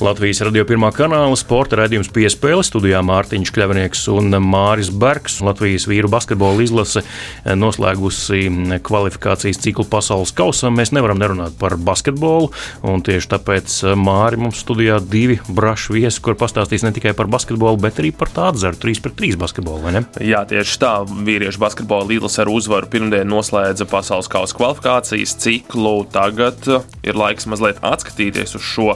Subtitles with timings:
[0.00, 5.34] Latvijas radio pirmā kanāla sporta raidījums piespēle studijā Mārtiņš Kļavnieks un Māris Bergs.
[5.44, 7.02] Latvijas vīru basketbola izlase
[7.44, 8.46] noslēgusi
[8.86, 10.78] kvalifikācijas ciklu pasaules kausam.
[10.80, 12.48] Mēs nevaram nerunāt par basketbolu,
[12.80, 17.82] un tieši tāpēc Māri mums studijā divi brašu viesi, kur pastāstīs ne tikai par basketbolu,
[17.84, 20.00] bet arī par tādu zaru 3 pret 3 basketbolu?
[20.24, 20.94] Jā, tieši tā.
[21.04, 25.98] Vīriešu basketbola izlase ar uzvaru pirmdien noslēdza pasaules kausa kvalifikācijas ciklu.
[26.08, 26.72] Tagad
[27.04, 28.94] ir laiks mazliet atskatīties uz šo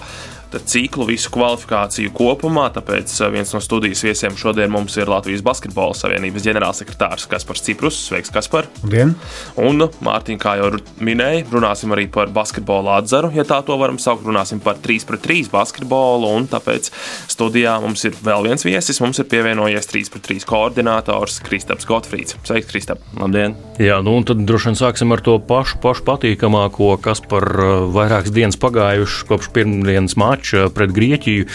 [0.63, 2.69] ciklu, visu kvalifikāciju kopumā.
[2.75, 7.99] Tāpēc eh, viens no studijas viesiem šodien mums ir Latvijas Basketbola Savienības ģenerālsekretārs Kaspars Ciprus.
[8.09, 8.69] Sveiks, Kaspar!
[8.83, 9.15] Labdien!
[9.61, 10.71] Un Mārtiņ, kā jau
[11.05, 14.25] minēja, runāsim arī par basketbola atzaru, ja tā to varam saukt.
[14.25, 16.91] Runāsim par 3 pret 3 basketbolu, un tāpēc
[17.33, 19.01] studijā mums ir vēl viens viesis.
[19.03, 22.39] Mums ir pievienojies 3 pret 3 koordinators Kristaps Gotfrīds.
[22.47, 23.03] Sveiks, Kristap!
[23.19, 23.57] Labdien!
[23.83, 27.73] Jā, nu un tad droši vien sāksim ar to pašu, pašu patīkamāko, kas par eh,
[27.95, 31.47] vairākas dienas pagājušas kopš pirmdienas mača mačs pret Grieķiju.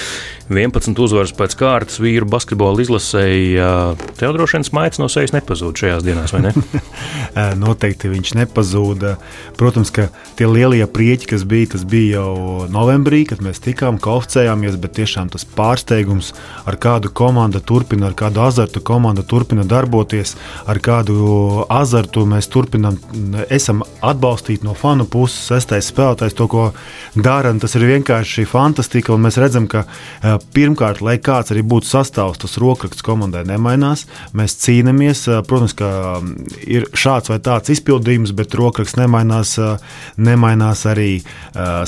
[0.49, 3.59] 11 uzvaras pēc kārtas vīru basketbola izlasēji.
[4.17, 6.53] Tev droši vien smaids no sejas nepazūd šajās dienās, vai ne?
[7.63, 9.13] Noteikti viņš nepazūda.
[9.59, 10.07] Protams, ka
[10.39, 15.29] tie lielie prieķi, kas bija, tas bija jau novembrī, kad mēs tikām, kaucējāmies, bet tiešām
[15.29, 16.31] tas pārsteigums,
[16.65, 20.33] ar kādu komandu turpina, ar kādu azartu komanda turpina darboties,
[20.65, 22.97] ar kādu azartu mēs turpinām,
[23.53, 26.67] esam atbalstīti no fanu puses, sestais spēlētājs, to, ko
[27.13, 29.85] dara, tas ir vienkārši fantastika, un mēs redzam, ka
[30.55, 34.05] Pirmkārt, lai kāds arī būtu sastāvs, tas rokraksts komandai nemainās.
[34.37, 35.25] Mēs cīnāmies.
[35.49, 35.89] Protams, ka
[36.65, 39.55] ir šāds vai tāds izpildījums, bet rokraksts nemainās.
[40.19, 41.21] Nemainās arī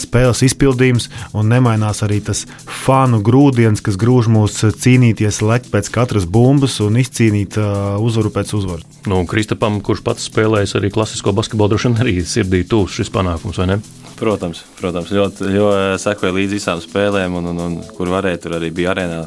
[0.02, 6.28] spēles izpildījums, un nemainās arī tas fanu grūdienis, kas grūž mūs cīnīties, lekt pēc katras
[6.30, 7.58] bumbas un izcīnīt
[8.02, 8.88] uzvaru pēc uzvaru.
[9.09, 13.58] Nu, Kristapam, kurš pats spēlējis arī klasisko basketbolu, droši vien arī sirdī tūs šis panākums,
[13.62, 13.81] vai ne?
[14.22, 18.54] Protams, protams ļoti, jo eh, sekoja līdzi visām spēlēm, un, un, un kur varēja, tur
[18.59, 19.24] arī bija arēnā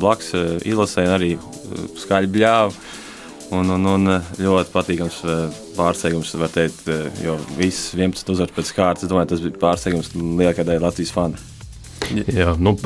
[0.00, 2.72] blakus eh, izlasē, arī eh, skaļi bļāva.
[3.50, 4.06] Un, un, un
[4.38, 5.16] ļoti patīkams
[5.74, 6.84] pārsteigums, var teikt,
[7.18, 11.40] jo visas 11 uzvaras pēc kārtas, es domāju, tas bija pārsteigums lielākajai Latvijas fanu.
[12.30, 12.76] Jā, nu,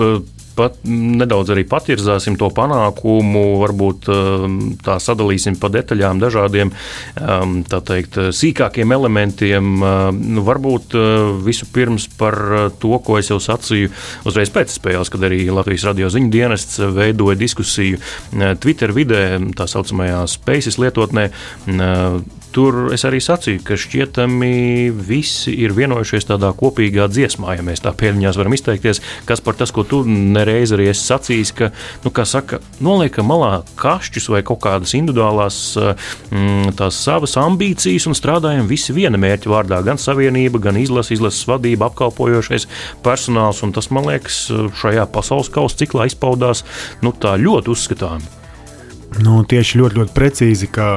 [0.56, 8.18] pat nedaudz arī patirzāsim to panākumu, varbūt um, tā sadalīsim pa detaļām, dažādiem um, teikt,
[8.34, 9.72] sīkākiem elementiem.
[9.82, 13.92] Um, nu, varbūt uh, vispirms par uh, to, ko es jau sacīju
[14.28, 19.26] uzreiz pēc spēles, kad arī Latvijas radio ziņu dienests veidoja diskusiju uh, Twitter vidē,
[19.58, 21.30] tā saucamajā Spaces lietotnē
[22.54, 27.90] Tur es arī sacīju, ka šķietami visi ir vienojušies tādā kopīgā dziesmā, ja mēs tā
[27.98, 31.70] pēļņās varam izteikties, kas par tas, ko tu nereiz arī esi sacījis, ka,
[32.04, 38.14] nu, kā saka, noliekam malā kašķus vai kaut kādas individuālās mm, tās savas ambīcijas un
[38.14, 42.68] strādājam visi viena mērķa vārdā, gan savienība, gan izlases, izlases vadība, apkalpojošais
[43.02, 44.44] personāls, un tas, man liekas,
[44.78, 46.62] šajā pasaules kausa ciklā izpaudās
[47.02, 48.32] nu, tā ļoti uzskatāmi.
[49.22, 50.88] Nu, tieši ļoti, ļoti precīzi, ka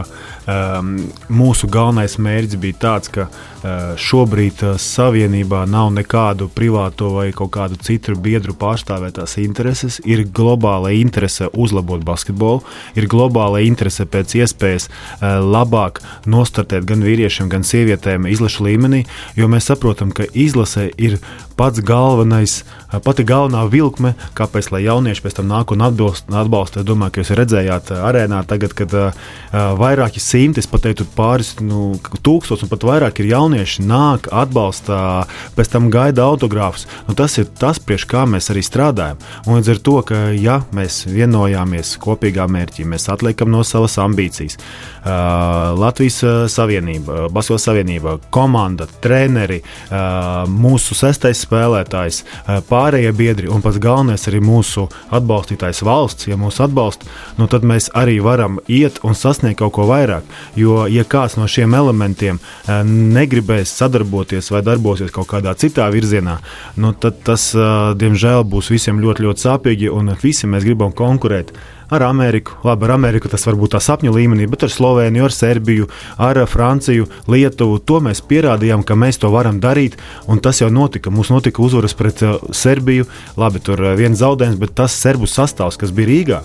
[0.47, 0.95] um,
[1.29, 7.51] mūsu galvenais mērķis bija tāds, ka uh, šobrīd uh, savienībā nav nekādu privāto vai kaut
[7.57, 9.99] kādu citu biedru pārstāvētās intereses.
[10.07, 12.63] Ir globāla interese uzlabot basketbolu,
[12.95, 19.03] ir globāla interese pēc iespējas uh, labāk nostartēt gan vīriešiem, gan sievietēm izlašu līmenī,
[19.37, 21.19] jo mēs saprotam, ka izlase ir
[21.57, 26.81] pats galvenais, uh, pati galvenā vilkme, kāpēc jaunieši pēc tam nāk un atbalsta.
[26.81, 31.55] Es domāju, ka jūs redzējāt arēnā tagad, kad uh, vairāki simti, es pat teiktu, pāris
[31.63, 35.25] nu, tūkstoši un pat vairāk ir jaunieši, nāk, atbalsta,
[35.57, 36.85] pēc tam gaida autogrāfus.
[37.07, 39.21] Nu, tas ir tas, priekš kā mēs arī strādājam.
[39.47, 44.59] Un līdz ar to, ka ja mēs vienojāmies kopīgā mērķī, mēs atliekam no savas ambīcijas.
[45.07, 53.63] Uh, Latvijas Savienība, Basketbola Savienība, komanda, treneri, uh, mūsu sestais spēlētājs, uh, pārējie biedri un
[53.63, 54.83] pats galvenais arī mūsu
[55.15, 57.07] atbalstītājs valsts, ja mūs atbalsta,
[57.37, 60.27] nu, tad mēs arī varam iet un sasniegt kaut ko vairāk.
[60.59, 66.39] Jo, ja kāds no šiem elementiem negribēs sadarboties vai darbosies kaut kādā citā virzienā,
[66.83, 71.55] nu, tad tas, diemžēl, būs visiem ļoti, ļoti sāpīgi, un visi mēs gribam konkurēt
[71.89, 72.57] ar Ameriku.
[72.67, 76.41] Labi, ar Ameriku tas var būt tā sapņu līmenī, bet ar Sloveniju, ar Serbiju, ar
[76.49, 77.81] Franciju, Lietuvu.
[77.87, 81.13] To mēs pierādījām, ka mēs to varam darīt, un tas jau notika.
[81.13, 83.07] Mums notika uzvaras pret uh, Serbiju.
[83.37, 86.41] Labi, tur viens zaudējums, bet tas serbu sastāvs, kas bija Rīgā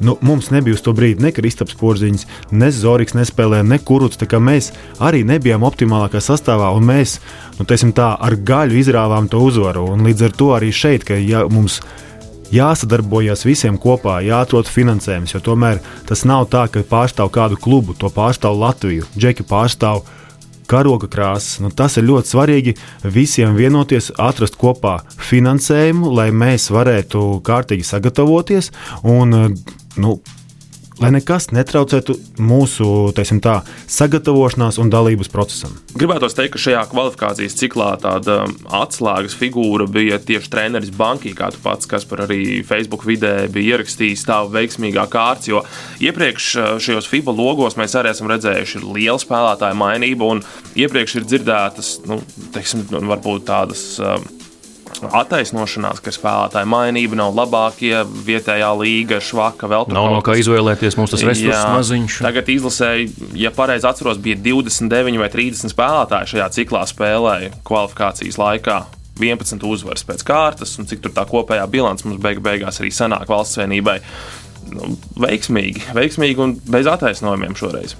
[0.00, 2.24] Nu, mums nebija uz to brīdi ne Kristaps Porziņš,
[2.54, 4.20] ne Zoriks, nespēlēja, ne Kuruts.
[4.38, 4.70] Mēs
[5.02, 7.18] arī nebijām optimālākajā sastāvā, un mēs
[7.58, 9.88] nu, tā, ar gaļu izrāvām to uzvaru.
[9.94, 11.80] Un līdz ar to arī šeit, ka ja mums
[12.54, 15.34] jāsadarbojas visiem kopā, jāatrod finansējums.
[15.34, 19.08] Jo tomēr tas nav tā, ka pārstāv kādu klubu, to pārstāv Latviju.
[19.18, 20.04] Džeki pārstāv
[20.68, 21.58] karoga krāsas.
[21.64, 22.74] Nu, tas ir ļoti svarīgi
[23.04, 24.98] visiem vienoties, atrast kopā
[25.30, 28.72] finansējumu, lai mēs varētu kārtīgi sagatavoties
[29.08, 29.36] un
[29.98, 30.18] nu,
[31.02, 33.54] lai nekas netraucētu mūsu tā,
[33.90, 35.74] sagatavošanās un dalības procesam.
[35.98, 38.40] Gribētu teikt, ka šajā kvalifikācijas ciklā tāda
[38.80, 44.26] atslēgas figūra bija tieši treneris Bankī, kā tu pats, kas arī Facebook vidē bija ierakstījis
[44.28, 45.50] tā veiksmīgā kārts.
[45.50, 45.64] Jo
[46.04, 50.42] iepriekš eh, šajos FIBA logos mēs arī esam redzējuši lielu spēlētāju mainību, un
[50.78, 52.20] iepriekš ir dzirdētas, nu,
[52.54, 53.84] teiksim, varbūt tādas.
[54.02, 54.37] Um,
[55.06, 57.94] attaisnošanās, ka spēlētāja mainība nav labākie,
[58.26, 59.96] vietējā līga švaka vēl tur.
[59.96, 62.20] Nav no kā izvēlēties, mums tas resurss maziņš.
[62.26, 63.08] Tagad izlasēji,
[63.38, 68.82] ja pareizi atceros, bija 29 vai 30 spēlētāji šajā ciklā spēlēja kvalifikācijas laikā.
[69.18, 73.26] 11 uzvaras pēc kārtas, un cik tur tā kopējā bilance mums beig beigās arī sanāk
[73.30, 73.98] valsts vienībai.
[74.68, 77.96] Nu, veiksmīgi, veiksmīgi un bez attaisnojumiem šoreiz.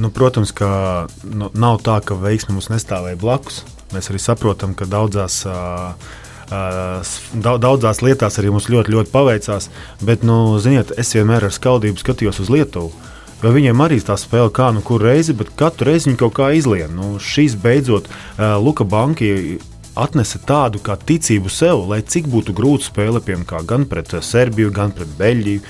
[0.00, 3.60] Nu, protams, ka nu, nav tā, ka veiksme mums nestāvēja blakus.
[3.92, 5.42] Mēs arī saprotam, ka daudzās.
[6.52, 9.70] Daudzās lietās arī mums ļoti, ļoti paveicās,
[10.04, 12.90] bet, nu, ziniet, es vienmēr ar skaudību skatījos uz Lietuvu.
[13.42, 16.50] Jo viņiem arī tā spēle, kā nu kur reizi, bet katru reizi viņi kaut kā
[16.54, 16.92] izlien.
[16.94, 19.32] Nu, šīs beidzot, Luka Banki
[19.98, 24.94] atnesa tādu kā ticību sev, lai cik būtu grūti spēle, piemēram, gan pret Serbiju, gan
[24.96, 25.64] pret Beļģiju.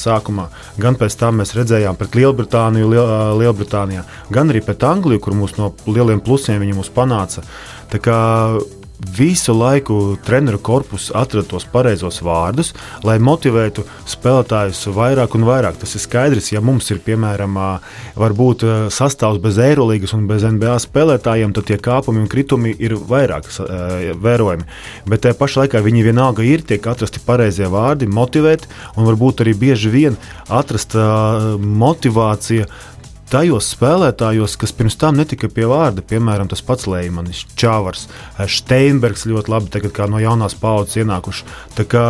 [0.00, 0.48] Sākumā,
[0.80, 3.12] gan pēc tam mēs redzējām pret Lielbritāniju, Liel,
[3.42, 7.44] Lielbritānijā, gan arī pret Angliju, kur mūs no lieliem plusiem viņi mūs panāca.
[7.92, 8.18] Tā kā
[8.98, 12.72] visu laiku treneru korpus atrada tos pareizos vārdus,
[13.06, 15.78] lai motivētu spēlētājus vairāk un vairāk.
[15.78, 17.58] Tas ir skaidrs, ja mums ir piemēram
[18.18, 18.64] varbūt,
[18.94, 23.48] sastāvs bez Eirolandes un bez NBA spēlētājiem, tad tie kāpumi un kritumi ir vairāk
[24.22, 24.68] vērojami.
[25.06, 28.66] Bet tajā pašā laikā viņi vienalga ir, tiek atrasti pareizie vārdi, motivēt
[28.96, 30.18] un varbūt arī bieži vien
[30.48, 32.66] atrast motivāciju
[33.32, 38.06] tajos spēlētājos, kas pirms tam netika pie vārda, piemēram, tas pats Leimanis, Čāvars,
[38.38, 41.46] Steinbergs ļoti labi tagad, no jaunās paudzes ienākuši.
[41.88, 42.06] Kā,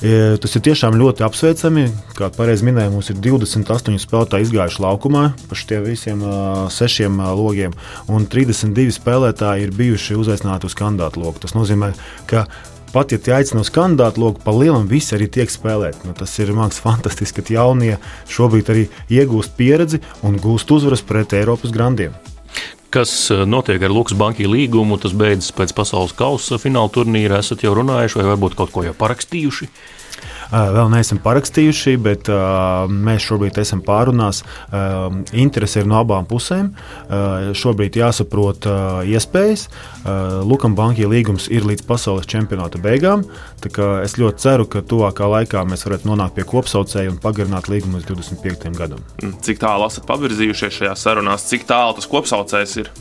[0.00, 1.86] e, tas ir tiešām ļoti apsveicami.
[2.16, 7.32] Kā pareizi minēja, mums ir 28 spēlētāji izgājuši laukumā pa šiem visiem uh, sešiem uh,
[7.36, 7.74] logiem,
[8.12, 11.42] un 32 spēlētāji ir bijuši uzaicināti uz kandidātu loku.
[11.44, 11.92] Tas nozīmē,
[12.30, 12.46] ka
[12.92, 16.06] pat ja tie aicina uz kandidātu loku, pa lielam visi arī tiek spēlēti.
[16.08, 17.96] Nu, tas ir mākslinieks fantastiski, ka jaunie
[18.32, 22.14] šobrīd arī iegūst pieredzi un gūst uzvaras pret Eiropas grandiem.
[22.92, 24.98] Kas eh, notiek ar Lukas banku līgumu?
[25.00, 27.40] Tas beidzas pēc pasaules kausa fināla turnīra.
[27.40, 29.70] Esat jau runājuši, vai varbūt kaut ko jau parakstījuši?
[30.52, 32.28] Vēl neesam parakstījuši, bet
[32.92, 34.42] mēs šobrīd esam pārunās.
[35.32, 36.72] Interese ir no abām pusēm.
[37.56, 38.68] Šobrīd jāsaprot
[39.08, 39.68] iespējas.
[40.48, 43.24] Lukam bankai līgums ir līdz pasaules čempionāta beigām.
[44.04, 48.12] Es ļoti ceru, ka tuvākā laikā mēs varētu nonākt pie kopsaucēja un pagarināt līgumu līdz
[48.12, 48.72] 25.
[48.76, 49.00] gadam.
[49.22, 52.92] Mm, cik tālu esat pavirzījušies šajās sarunās, cik tālu tas kopsaucējs ir?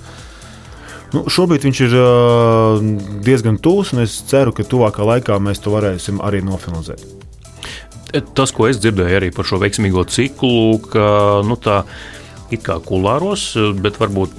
[1.11, 1.95] Nu, šobrīd viņš ir
[3.25, 7.03] diezgan tūs, un es ceru, ka tuvākā laikā mēs to varēsim arī nofinalizēt.
[8.11, 11.05] Tas, ko es dzirdēju arī par šo veiksmīgo ciklu, ka
[11.47, 11.83] nu, tā
[12.55, 14.37] it kā kulāros, bet varbūt,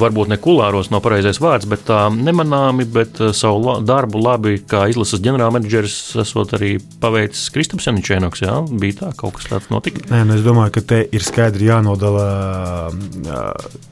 [0.00, 4.56] varbūt ne kulāros nav pareizais vārds, bet tā nemanāmi, bet uh, savu la, darbu labi,
[4.68, 8.44] kā izlases ģenerālmenedžeris, esot arī paveicis Kristaps Janičēnoks.
[8.46, 10.04] Jā, bija tā, kaut kas tāds notika.
[10.10, 12.26] Nē, nu es domāju, ka te ir skaidri jānodala,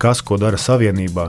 [0.02, 1.28] kas ko dara savienībā.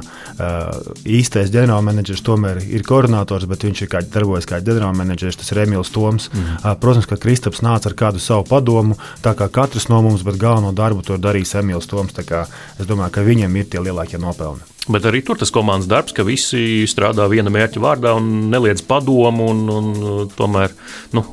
[1.05, 5.93] Īstais ģenerālmenedžeris tomēr ir koordinators, bet viņš ir kā, darbojas kā ģenerālmenedžeris, tas ir Emīls
[5.95, 6.29] Toms.
[6.33, 6.75] Mm.
[6.81, 10.73] Protams, ka Kristaps nāca ar kādu savu padomu, tā kā katrs no mums, bet galveno
[10.75, 14.65] darbu tur darīs Emīls Toms es domāju, ka viņam ir tie lielākie nopelni.
[14.91, 19.49] Bet arī tur tas komandas darbs, ka visi strādā viena mērķa vārdā un neliedz padomu.
[19.49, 20.75] Un, un, tomēr,
[21.17, 21.23] nu,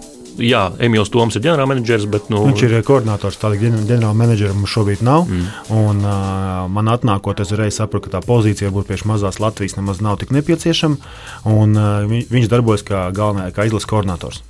[0.41, 2.31] jā, Emīls Toms ir ģenerālmenedžers, bet.
[2.33, 2.45] Nu...
[2.49, 5.27] Viņš ir koordinators, tāda ģenerālmenedžera mums šobrīd nav.
[5.29, 5.51] Mm.
[5.77, 10.01] Un, uh, man atnākot, es reiz sapratu, ka tā pozīcija varbūt priekš mazās Latvijas nemaz
[10.05, 11.13] nav tik nepieciešama.
[11.53, 14.41] Un, uh, viņš darbojas kā galvenais, kā izlases koordinators.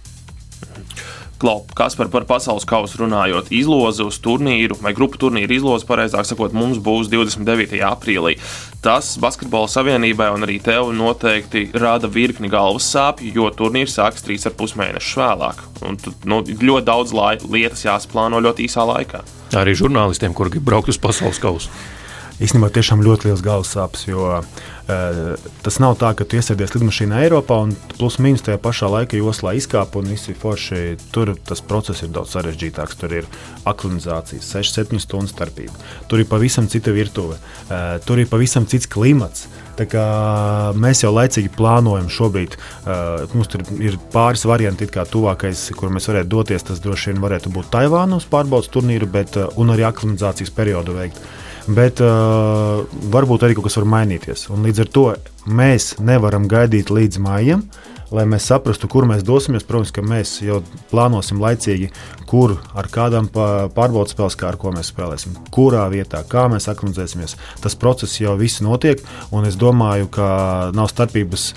[1.42, 6.28] Klau, kas par, par pasaules kausu runājot, izloze uz turnīru vai grupu turnīru izloze, pareizāk
[6.28, 7.80] sakot, mums būs 29.
[7.82, 8.36] aprīlī.
[8.82, 14.46] Tas Basketbola savienībai un arī tev noteikti rada virkni galvas sāpju, jo turnīrs sāksies trīs
[14.46, 15.64] ar pus mēnešus vēlāk.
[15.88, 15.98] Un,
[16.30, 19.24] nu, ļoti daudz lai, lietas jāsplāno ļoti īsā laikā.
[19.58, 21.74] Arī žurnālistiem, kuri grib braukt uz pasaules kausu.
[22.38, 24.06] īstenībā tiešām ļoti liels galvas sāpes.
[24.06, 28.90] Jo uh, tas nav tā, ka tu iesēdies lidmašīnā Eiropā un plus mīnus tajā pašā
[28.90, 30.98] laika joslā izkāp un viss ir forši.
[31.14, 32.98] Tur tas process ir daudz sarežģītāks.
[33.00, 33.28] Tur ir
[33.68, 35.74] aklimatizācijas, 6-7 stundu starpība.
[36.10, 37.38] Tur ir pavisam cita virtuve,
[38.06, 39.46] tur ir pavisam cits klimats.
[39.82, 42.58] Mēs jau laicīgi plānojam šobrīd.
[43.32, 46.66] Mums tur ir pāris varianti, kā tuvākais, kur mēs varētu doties.
[46.68, 51.22] Tas droši vien varētu būt Taivāna uz pārbaudas turnīru, bet, arī aklimatizācijas periodu veikt.
[51.70, 54.48] Bet uh, varbūt arī kaut kas var mainīties.
[54.50, 55.06] Un līdz ar to
[55.46, 57.62] mēs nevaram gaidīt līdz mājām,
[58.12, 59.66] lai mēs saprastu, kur mēs dosimies.
[59.68, 60.58] Protams, ka mēs jau
[60.90, 61.92] plānosim laicīgi,
[62.30, 67.36] kur ar kādām pārbaudas spēlēm, kā ar ko mēs spēlēsim, kurā vietā, kā mēs aklimatizēsimies.
[67.62, 70.26] Tas process jau viss notiek, un es domāju, ka
[70.74, 71.52] nav starpības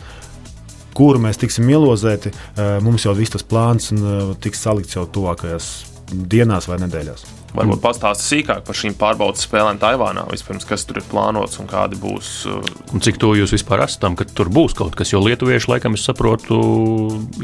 [0.95, 5.73] kur mēs tiksim ielozēti, uh, mums jau viss tas plāns uh, tiks salikts jau tuvākajās
[6.13, 7.25] dienās vai nedēļās.
[7.55, 10.25] Varbūt pastāstīt sīkāk par šīm pārbaudas spēlēm Taivānā.
[10.31, 12.31] Vispirms, kas tur ir plānots un kādi būs.
[12.51, 15.71] Uh, un cik to jūs vispār esat tam, ka tur būs kaut kas, jo lietuvieši
[15.71, 16.59] laikam, es saprotu,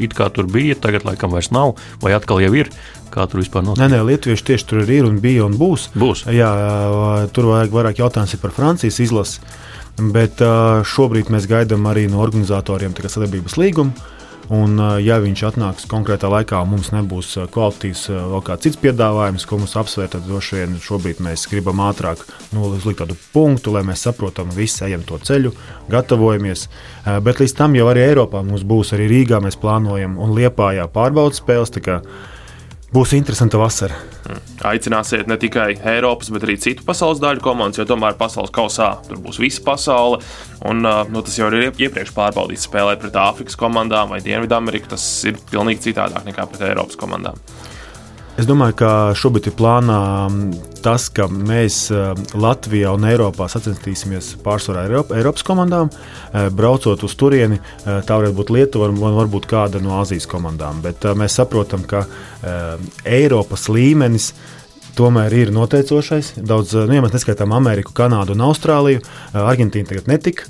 [0.02, 2.72] it kā tur bija, tagad laikam vairs nav, vai atkal jau ir.
[3.12, 3.84] Kā tur vispār notiek?
[3.84, 5.90] Nē, nē, lietuvieši tieši tur ir un bija un būs.
[5.98, 6.24] būs.
[6.32, 6.48] Jā,
[7.36, 9.44] tur vajag vairāk jautājumu par Francijas izlasi.
[10.00, 13.92] Bet uh, šobrīd mēs gaidām arī no organizatoriem sadarbības līgumu.
[14.52, 19.72] Un, ja viņš atnāks konkrētā laikā, mums nebūs kvalitātes vēl kāds cits piedāvājums, ko mums
[19.80, 22.20] apsvērt, tad droši vien šobrīd mēs gribam ātrāk
[22.52, 25.54] nolikt tādu punktu, lai mēs saprotam, visi ejam to ceļu,
[25.92, 26.66] gatavojamies.
[27.24, 31.40] Bet līdz tam jau arī Eiropā mums būs arī Rīgā, mēs plānojam un Liepājā pārbaudas
[31.40, 31.72] spēles.
[32.92, 33.96] Būs interesanta vasara.
[34.28, 34.40] Mm.
[34.68, 39.22] Aicināsiet ne tikai Eiropas, bet arī citu pasaules daļu komandas, jo tomēr pasaules kausā tur
[39.24, 40.20] būs visa pasaule.
[40.68, 44.92] Un, nu, tas jau ir iepriekš pārbaudīts spēlēt pret Āfrikas komandām vai Dienvidameriku.
[44.92, 47.40] Tas ir pilnīgi citādāk nekā pret Eiropas komandām.
[48.40, 49.96] Es domāju, ka šobrīd ir plānā
[50.82, 51.90] tas, ka mēs
[52.32, 55.90] Latvijā un Eiropā sacenstīsimies pārsvarā Eiropa, Eiropas komandām.
[56.56, 60.80] Braucot uz turieni, tā varētu būt Lietuva un varbūt kāda no Azijas komandām.
[60.82, 62.06] Bet mēs saprotam, ka
[63.04, 64.61] Eiropas līmenis ir
[64.98, 66.32] tomēr ir noteicošais.
[66.36, 70.48] Daudz, nu, ja mēs neskaitām Ameriku, Kanādu un Austrāliju, Argentīna tagad netika.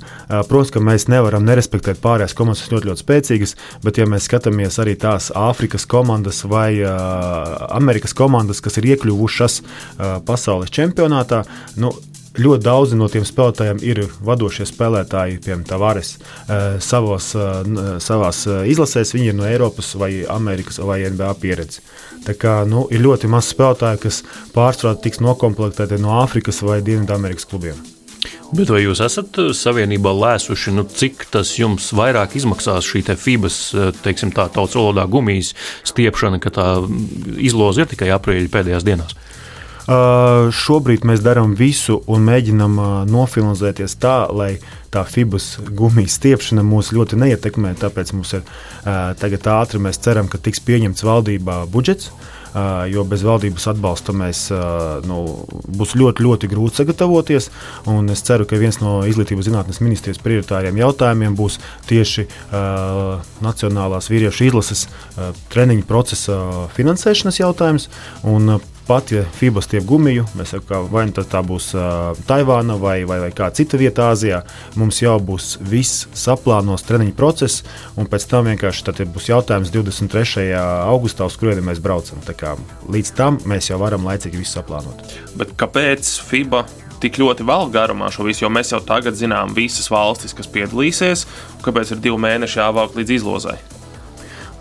[0.49, 4.79] Protams, ka mēs nevaram nerespektēt pārējās komandas, kas ļoti, ļoti spēcīgas, bet, ja mēs skatāmies
[4.83, 9.61] arī tās Āfrikas komandas vai Amerikas komandas, kas ir iekļuvušas
[10.27, 11.43] pasaules čempionātā,
[11.81, 11.93] nu,
[12.33, 16.15] ļoti daudzi no tiem spēlētājiem ir vadošie spēlētāji, piemēram, Tavares.
[16.83, 17.29] Savos,
[18.03, 21.83] savās izlasēs viņi ir no Eiropas vai Amerikas vai NBA pieredzes.
[22.23, 24.21] Kā, nu, ir ļoti maz spēlētāju, kas
[24.55, 27.81] pārsvarā tiks noklāpti no Āfrikas vai Dienvidamerikas klubiem.
[28.53, 33.57] Bet vai jūs esat uh, savienībā lēsuši, nu, cik tas jums vairāk izmaksās šī FIBAS,
[33.73, 35.51] uh, teiksim, tā tautas valodā gumijas
[35.89, 36.67] stiepšana, ka tā
[37.41, 39.17] izloze ir tikai aprīļa pēdējās dienās?
[39.83, 44.53] Uh, šobrīd mēs darām visu un mēģinām uh, nofilmēties tā, lai
[44.93, 47.73] tā fibras gumijas stiepšana mūs ļoti neietekmē.
[47.81, 48.45] Tāpēc mums ir
[49.19, 52.11] tagad ātri, mēs ceram, ka tiks pieņemts valdībā budžets.
[52.93, 54.43] Jo bez valdības atbalsta mēs,
[55.09, 55.15] nu,
[55.73, 57.47] būs ļoti, ļoti grūti sagatavoties.
[58.13, 61.57] Es ceru, ka viens no izglītības zinātnes ministrijas prioritāriem jautājumiem būs
[61.89, 66.37] tieši uh, Nacionālās vīriešu izlases uh, treniņu procesa
[66.77, 67.89] finansēšanas jautājums.
[68.21, 72.77] Un, uh, pat ja FIBA stiep gumiju, mēs sakām, vai nu tā būs uh, Taivāna
[72.81, 74.41] vai, vai, vai kāda cita vieta Āzijā,
[74.79, 77.63] mums jau būs viss saplānos treniņu process,
[77.97, 80.49] un pēc tam vienkārši būs jautājums 23.
[80.89, 82.21] augustā, uz kurieni mēs braucam.
[82.37, 82.55] Kā,
[82.89, 85.03] līdz tam mēs jau varam laicīgi visu saplānot.
[85.37, 86.63] Bet kāpēc FIBA
[87.03, 91.27] tik ļoti vēl garumā šo visu, jo mēs jau tagad zinām visas valstis, kas piedalīsies,
[91.65, 93.57] kāpēc ir divi mēneši jāvāk līdz izlozai.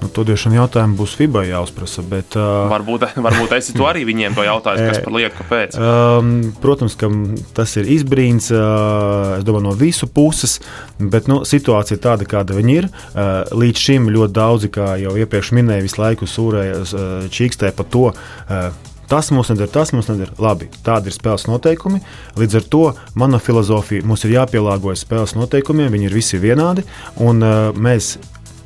[0.03, 2.03] Nu, to vien jautājumu būs FIBA jāuzprasa.
[2.11, 5.79] Bet, uh, varbūt, varbūt es to arī viņiem to jautāju, kas par lietu, kāpēc.
[5.79, 6.33] Um,
[6.63, 7.11] protams, ka
[7.55, 10.59] tas ir izbrīns uh, domāju, no visu puses,
[10.99, 12.89] bet nu, situācija ir tāda, kāda viņa ir.
[12.91, 17.93] Uh, līdz šim ļoti daudzi, kā jau iepriekš minēju, visu laiku sūrēja uh, čīkstē par
[17.93, 18.09] to.
[18.13, 18.73] Uh,
[19.13, 20.31] Tas mums neder, tas mums neder.
[20.41, 21.99] Labi, tādi ir spēles noteikumi.
[22.41, 22.85] Līdz ar to
[23.19, 26.87] mana filozofija mums ir jāpielāgojas spēles noteikumiem, viņi ir visi vienādi.
[27.21, 28.15] Un, uh, mēs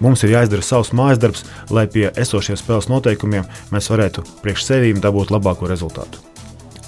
[0.01, 5.03] Mums ir jāizdara savs mājas darbs, lai pie esošiem spēles noteikumiem mēs varētu priekš sevīm
[5.05, 6.36] dabūt labāko rezultātu.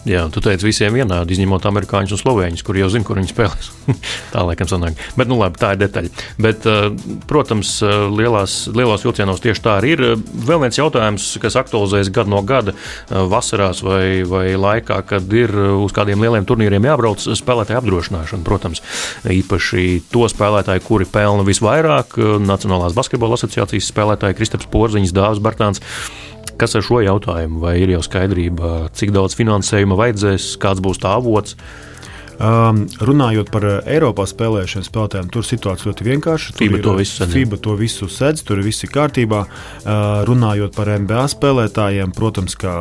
[0.08, 3.66] Jā, tu teici, visiem vienādi, izņemot amerikāņus un slovēņus, kur jau zina, kur viņi spēlēs.
[4.32, 4.96] tā laikam sanāk.
[5.20, 6.12] Bet, nu, labi, tā ir detaļa.
[6.40, 6.86] Bet, eh,
[7.28, 10.02] protams, eh, lielās, lielos vilcienos tieši tā arī ir.
[10.48, 15.52] Vēl viens jautājums, kas aktualizējas gadu no gada, eh, vasarās vai, vai laikā, kad ir
[15.76, 18.46] uz kādiem lieliem turnīriem jābrauc, spēlētāju apdrošināšana.
[18.48, 18.80] Protams,
[19.28, 22.16] īpaši to spēlētāju, kuri pelna visvairāk,
[22.48, 25.84] Nacionālās basketbola asociācijas spēlētāji Kristaps Porziņš, Dāvis Bartāns.
[26.58, 27.60] Kas ar šo jautājumu?
[27.62, 31.54] Vai ir jau skaidrība, cik daudz finansējuma vajadzēs, kāds būs tā avots?
[32.38, 36.52] Um, runājot par Eiropā spēlējušiem spēlētājiem, tur situācija ļoti vienkārša.
[36.58, 37.34] FIBA to visu sedz.
[37.34, 39.40] FIBA to visu sedz, tur viss ir kārtībā.
[39.42, 42.74] Uh, runājot par NBA spēlētājiem, protams, kā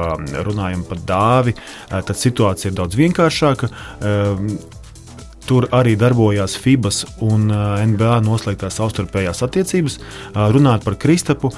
[0.45, 3.71] runājam par dāvi, uh, tad situācija ir daudz vienkāršāka.
[3.97, 4.76] Uh,
[5.47, 9.97] Tur arī darbojās FIBAS un NBA noslēgtās savstarpējās attiecības.
[10.35, 11.53] Runājot par Kristapu,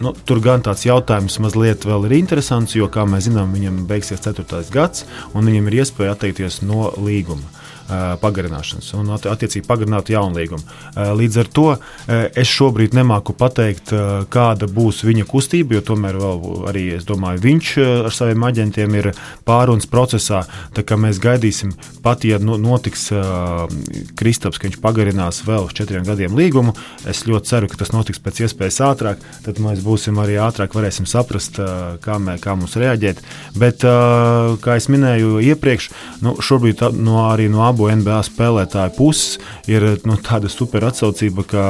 [0.00, 4.24] nu, tur gan tāds jautājums mazliet vēl ir interesants, jo, kā mēs zinām, viņam beigsies
[4.24, 4.64] 4.
[4.72, 5.04] gads,
[5.36, 10.60] un viņam ir iespēja atteikties no līguma pagarināšanas un attiecīgi pagarināt jaunu līgumu.
[11.16, 11.66] Līdz ar to
[12.36, 13.94] es šobrīd nemāku pateikt,
[14.28, 16.18] kāda būs viņa kustība, jo tomēr
[16.68, 17.70] arī domāju, viņš
[18.08, 19.10] ar saviem aģentiem ir
[19.48, 20.42] pārunas procesā.
[20.98, 21.72] Mēs gaidīsim,
[22.04, 23.08] pat ja notiks
[24.18, 26.76] Kristaps, ka viņš pagarinās vēl uz četriem gadiem līgumu.
[27.08, 29.24] Es ļoti ceru, ka tas notiks pēc iespējas ātrāk.
[29.46, 31.56] Tad mēs būsim arī ātrāk, varēsim saprast,
[32.04, 33.24] kā, mē, kā mums reaģēt.
[33.56, 33.86] Bet,
[34.60, 35.88] kā jau minēju iepriekš,
[36.26, 39.38] nu, šobrīd no, arī no abām abu NBA spēlētāju puses
[39.70, 41.64] ir nu, tāda super atsaucība, ka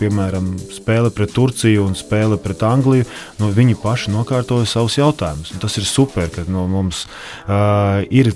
[0.00, 3.06] piemēram, spēle pret Turciju un spēle pret Angliju,
[3.38, 5.52] nu, viņi paši nokārtoja savus jautājumus.
[5.54, 8.32] Un tas ir super, ka nu, mums uh, ir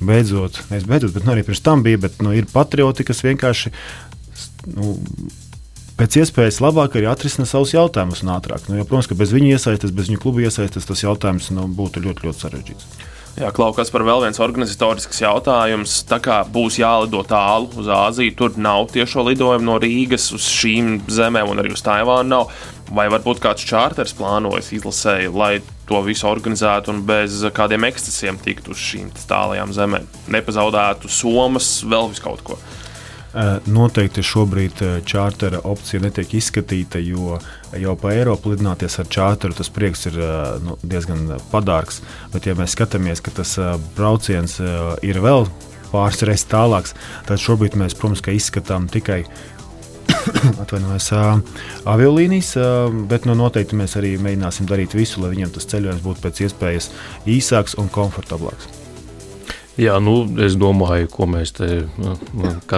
[0.00, 3.74] beidzot, nevis beidzot, bet nu, arī pirms tam bija, bet nu, ir patrioti, kas vienkārši.
[4.74, 4.96] Nu,
[5.96, 8.66] Pēc iespējas labāk arī atrisināt savus jautājumus un ātrāk.
[8.68, 12.02] Nu, jo, protams, ka bez viņa iesaistes, bez viņa kluba iesaistes, tas jautājums nu, būtu
[12.04, 12.90] ļoti, ļoti sarežģīts.
[13.36, 15.98] Jā, Klaukas par vēl viens organizatorisks jautājums.
[16.08, 21.02] Tā kā būs jālido tālu uz Āziju, tur nav tiešo lidojumu no Rīgas uz šīm
[21.12, 22.54] zemēm un arī uz Taivānu nav.
[22.96, 28.72] Vai varbūt kāds čārters plānojas izlasēji, lai to visu organizētu un bez kādiem ekscesiem tiktu
[28.72, 30.08] uz šīm tālajām zemēm?
[30.32, 32.56] Nepazaudētu somas, vēl vis kaut ko.
[33.68, 37.36] Noteikti šobrīd čārtera opcija netiek izskatīta, jo
[37.76, 40.16] jau pa Eiropu lidināties ar čārteru tas prieks ir
[40.64, 42.00] nu, diezgan padārgs.
[42.32, 43.56] Bet, ja mēs skatāmies, ka tas
[43.98, 44.56] brauciens
[45.04, 45.44] ir vēl
[45.92, 46.96] pāris reizes tālāks,
[47.28, 49.22] tad šobrīd mēs, protams, izskatām tikai
[50.62, 51.10] atvainojos,
[51.88, 52.54] aviolīnijas,
[53.10, 56.90] bet nu, noteikti mēs arī mēģināsim darīt visu, lai viņiem tas ceļojums būtu pēc iespējas
[57.36, 58.85] īsāks un komfortablāks.
[59.76, 61.66] Jā, nu, es domāju, ko mēs te,
[62.00, 62.14] nu,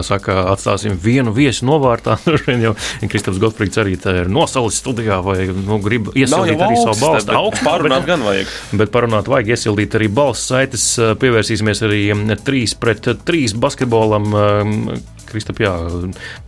[0.02, 2.16] saka, atstāsim vienu viesi novārtā.
[3.10, 7.36] Kristaps Gotfrīds arī ir nosalis studijā, vai nu, grib iesildīt arī savu balstu.
[7.38, 8.50] Augstu parunāt gan vajag.
[8.82, 10.88] Bet parunāt vajag iesildīt arī balsts saites.
[11.22, 12.02] Pievērsīsimies arī
[12.42, 14.34] 3 pret 3 basketbolam.
[15.28, 15.70] Kristap, jā,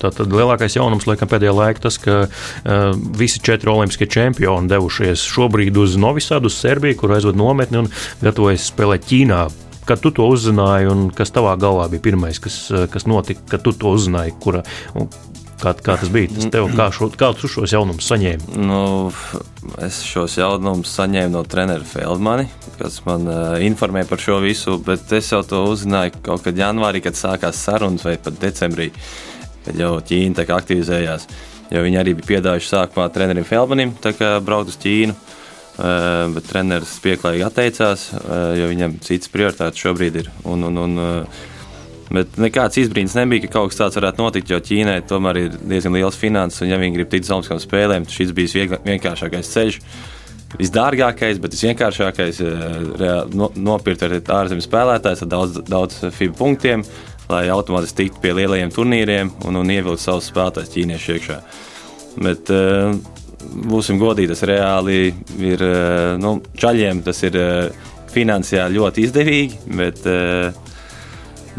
[0.00, 2.76] tā tad lielākais jaunums laikam pēdējā laikā tas, ka uh,
[3.12, 7.90] visi četri olimpiskie čempioni devušies šobrīd uz Novisādu, uz Serbiju, kur aizved nometni un
[8.24, 9.44] gatavojas spēlēt Ķīnā
[9.90, 13.72] kad tu to uzzināji, un kas tavā galvā bija pirmais, kas, kas notika, kad tu
[13.74, 14.62] to uzzināji, kura,
[15.60, 16.30] kā, kā tas bija?
[16.36, 18.60] Tas tev, kā, šo, kā tu šos jaunumus saņēmi?
[18.62, 18.82] Nu,
[19.82, 22.46] es šos jaunumus saņēmu no treneru Feldmani,
[22.78, 27.02] kas man uh, informēja par šo visu, bet es jau to uzzināju kaut kad janvārī,
[27.02, 28.92] kad sākās sarunas, vai pat decembrī,
[29.66, 31.26] kad jau Ķīna aktivizējās.
[31.70, 33.94] Jo viņi arī bija piedāvājuši sākumā trenerim Feldmanim
[34.46, 35.14] braukt uz Ķīnu.
[35.14, 35.39] Eh,
[36.34, 40.30] bet treneris pieklājīgi atteicās, eh, jo viņam citas prioritātes šobrīd ir.
[40.44, 41.48] Un, un, un, eh,
[42.10, 45.94] Bet nekāds izbrīns nebija, ka kaut kas tāds varētu notikt, jo Ķīnai tomēr ir diezgan
[45.94, 49.78] liels finanses, un ja viņi grib tikt Olimpiskām spēlēm, tad šis bija vienkāršākais ceļš.
[50.58, 53.30] Visdārgākais, bet visvienkāršākais ir
[53.62, 56.82] nopirkt ar ārzemju spēlētājus ar daudz, daudz FIBA punktiem,
[57.30, 61.40] lai automātiski tiktu pie lielajiem turnīriem un, un ievilkt savus spēlētājus ķīniešu iekšā.
[62.26, 65.00] Bet, uh, būsim godīgi, tas reāli
[65.40, 70.70] ir eh, nu, čaļiem, tas ir eh, finansiāli ļoti izdevīgi, bet eh,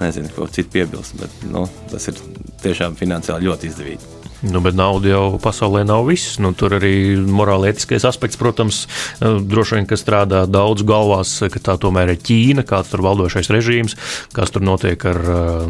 [0.02, 1.18] nezinu, ko citu piebilst.
[1.20, 2.20] Bet, nu, tas ir
[2.64, 4.18] tiešām finansiāli ļoti izdevīgi.
[4.42, 6.40] Nu, bet nauda jau pasaulē nav viss.
[6.42, 8.80] Nu, tur arī morālētiskais aspekts, protams,
[9.22, 13.94] droši vien, ka strādā daudz galvās, ka tā tomēr ir Ķīna, kāds tur valdošais režīms,
[14.34, 15.22] kas tur notiek ar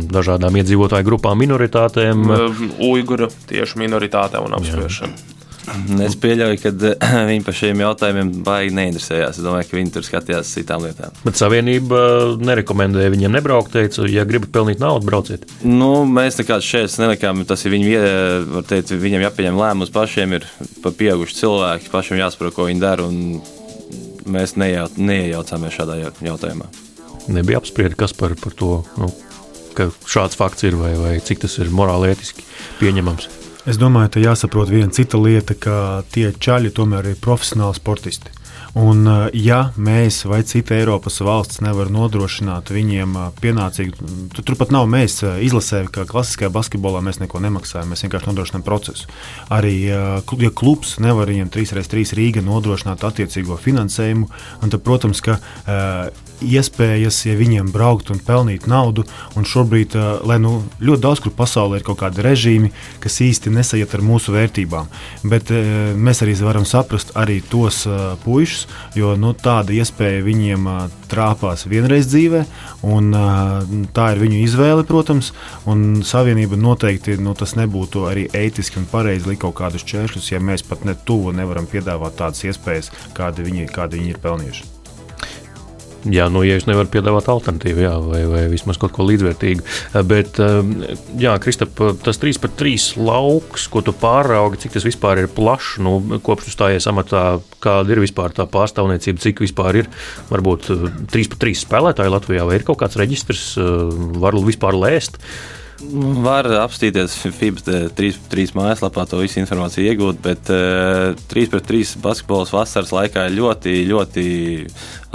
[0.08, 2.24] dažādām iedzīvotāju grupām, minoritātēm.
[2.88, 5.41] Uiguru tieši minoritātēm un apspriešanu.
[5.72, 5.98] Jā.
[6.08, 9.40] Es pieļauju, ka eh, viņi par šiem jautājumiem baigi neinteresējās.
[9.40, 11.16] Es domāju, ka viņi tur skatījās citām lietām.
[11.26, 12.02] Bet Savienība
[12.42, 13.74] nerekomendēja viņiem nebraukt.
[13.76, 15.48] Teica, ja gribat pelnīt naudu, brauciet.
[15.64, 17.46] Nu, mēs nekādus šeit nelikām.
[17.48, 17.96] Tas ir viņi,
[18.70, 20.38] teikt, viņiem jāpieņem lēmums pašiem.
[20.40, 20.48] Ir
[20.86, 23.10] pieauguši cilvēki, pašiem jāsaprot, ko viņi dara.
[24.32, 26.70] Mēs neiejaucāmies šādā jautājumā.
[27.32, 29.12] Nebija apspriesti, kas par, par to, nu,
[29.78, 32.46] ka šāds fakts ir vai, vai cik tas ir morāli ētiski
[32.82, 33.41] pieņemams.
[33.70, 38.32] Es domāju, ka jāsaprot viena cita lieta, ka tie čaļi tomēr ir profesionāli sportisti.
[38.74, 44.72] Un, eh, ja mēs vai cita Eiropas valsts nevar nodrošināt viņiem eh, pienācīgu, tad turpat
[44.72, 49.12] nav mēs eh, izlasē, ka klasiskajā basketbolā mēs neko nemaksājam, mēs vienkārši nodrošinām procesu.
[49.52, 54.32] Arī ja klubs nevar viņiem 3x3 Rīga nodrošināt attiecīgo finansējumu,
[54.64, 55.38] tad, protams, ka
[56.42, 59.06] iespējas, ja viņiem braukt un pelnīt naudu.
[59.40, 62.72] Un šobrīd, uh, lai nu, ļoti daudz kur pasaulē ir kaut kādi režīmi,
[63.04, 64.90] kas īsti nesajiet ar mūsu vērtībām.
[65.24, 70.68] Bet uh, mēs arī varam saprast arī tos uh, puišus, jo nu, tāda iespēja viņiem
[71.12, 72.42] trāpās vienreiz dzīvē,
[72.88, 73.12] un
[73.96, 75.32] tā ir viņu izvēle, protams.
[75.70, 80.44] Un savienība noteikti nu, tas nebūtu arī ētiski un pareizi likt kaut kādus čēršļus, ja
[80.44, 84.81] mēs pat ne tuvu nevaram piedāvāt tādas iespējas, kādi viņi, kādi viņi ir pelnījuši.
[86.10, 89.66] Jā, nu, ja es nevaru piedāvāt alternatīvu, jā, vai, vai vismaz kaut ko līdzvērtīgu.
[90.10, 90.40] Bet,
[91.22, 95.76] jā, Kristap, tas 3 pret 3 lauks, ko tu pāraugi, cik tas vispār ir plašs,
[95.86, 97.26] nu, kopš tu stājies amatā,
[97.62, 99.94] kāda ir vispār tā pārstāvniecība, cik vispār ir,
[100.34, 100.72] varbūt
[101.14, 103.52] 3 pret 3 spēlētāji Latvijā, vai ir kaut kāds reģistrs,
[104.22, 105.22] var vispār lēst.
[105.82, 112.54] Var apstīties FIBA 3 mājaslapā, to visu informāciju iegūt, bet uh, 3 pret 3 basketbols
[112.54, 114.26] vasaras laikā ir ļoti, ļoti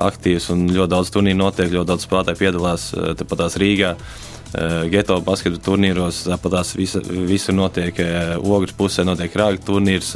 [0.08, 3.94] aktīvs un ļoti daudz turnīru notiek, ļoti daudz spēlētāju piedalās uh, tepat tās Rīgā.
[4.88, 7.98] Geto basketbola turnīros, tāpat tās visur notiek.
[8.38, 10.14] Ogres pusē notiek rāga turnīrs,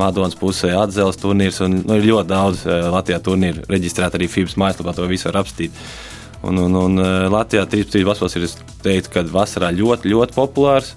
[0.00, 4.96] Madonas pusē atzeles turnīrs un nu, ir ļoti daudz Latvijā turnīru reģistrēt arī FIBA mājaslapā,
[4.96, 5.76] to visu var apstīt.
[6.48, 8.48] Un, un, un eh, Latvijā 13 basketbols ir
[8.84, 10.94] teikt, vasarā ļoti, ļoti populārs.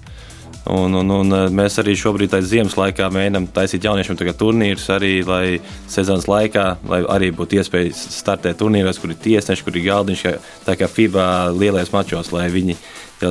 [0.70, 5.44] Un, un, un eh, mēs arī šobrīd, ziemas laikā, mēģinām taisīt jauniešiem turnīrus, arī lai
[5.90, 10.36] sezonas laikā lai arī būtu iespēja startēt turnīros, kur ir tiesneši, kur ir galdiņš, kā,
[10.68, 12.78] tā kā FIBA lielajos mačos, lai viņi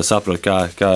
[0.04, 0.92] saprotu, kā, kā,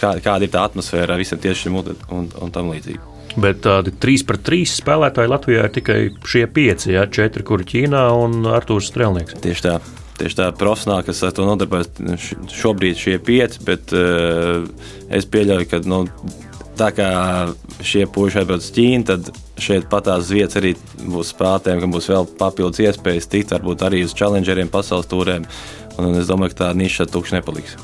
[0.00, 3.14] kā, kāda ir tā atmosfēra visam tiešiem un, un, un tam līdzīgi.
[3.38, 8.02] Bet tādi 3 pret 3 spēlētāji Latvijā ir tikai šie 5, ja 4, kuri Ķīnā
[8.18, 9.36] un Artūrs Strēlnieks.
[9.44, 9.76] Tieši tā
[10.18, 11.90] tieši tā profesionāli, kas ar to nodarbojas,
[12.54, 14.66] šobrīd šie pieci, bet uh,
[15.14, 16.04] es pieļauju, ka nu,
[16.78, 17.10] tā kā
[17.84, 19.30] šie puiši atbrauc uz Ķīnu, tad
[19.62, 24.14] šeit patās vietas arī būs spēlētājiem, ka būs vēl papildus iespējas tikt varbūt arī uz
[24.18, 25.46] challengeriem, pasaules tūrēm.
[25.98, 27.74] Un es domāju, ka tā niša tukša nepaliks.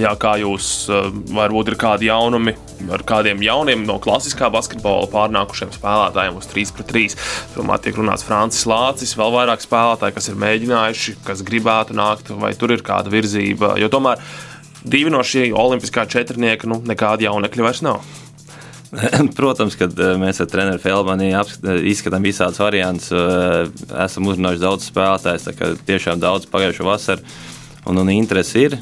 [0.00, 2.56] Jā, kā jūs eh, varbūt ir kādi jaunumi
[2.92, 7.16] ar kādiem jauniem no klasiskā basketbola pārnākušiem spēlētājiem uz 3 pret 3.
[7.54, 12.52] Filmā tiek runāts Francis Lācis, vēl vairāk spēlētāji, kas ir mēģinājuši, kas gribētu nākt, vai
[12.58, 13.74] tur ir kāda virzība.
[13.80, 14.22] Jo tomēr
[14.86, 18.04] divi no šī olimpiskā četrnieka nu, nekādi jaunekļi vairs nav.
[19.38, 21.26] Protams, kad eh, mēs ar treneru Felmanu
[21.90, 23.66] izskatām visādus variantus, eh,
[24.06, 25.50] esam uzrunājuši daudz spēlētājus,
[25.88, 27.54] tiešām daudz pagājušo vasaru
[27.86, 28.78] un, un interese ir.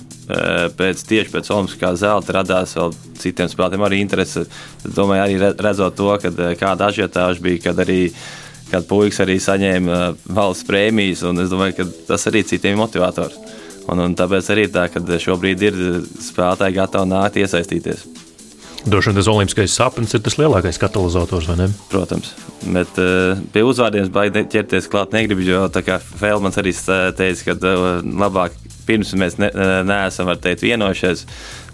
[0.79, 4.47] Pēc, tieši pēc Olimpiskā zelta radās vēl citiem spēlētājiem arī interese.
[4.81, 8.01] Es domāju, arī redzot to, kad, kāda ažiotāža bija, kad arī
[8.71, 9.99] kad puikas arī saņēma
[10.35, 13.37] valsts prēmijas, es domāju, ka tas arī citiem ir motivators.
[13.93, 15.81] Un, un tāpēc arī tā, ka šobrīd ir
[16.25, 18.07] spēlētāji gatavi nākt iesaistīties.
[18.85, 21.69] Droši vien tas olimpiskais sapnis ir tas lielākais katalizators, vai ne?
[21.89, 22.35] Protams,
[22.67, 26.75] bet uh, pie uzvārdiem baigi ķerties klāt negribu, jo tā kā Fēlmans arī
[27.17, 29.49] teica, ka uh, labāk pirms mēs ne,
[29.89, 31.25] neesam teikt, vienojušies,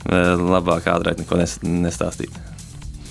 [0.07, 2.39] labāk ātrāk neko nestāstīt.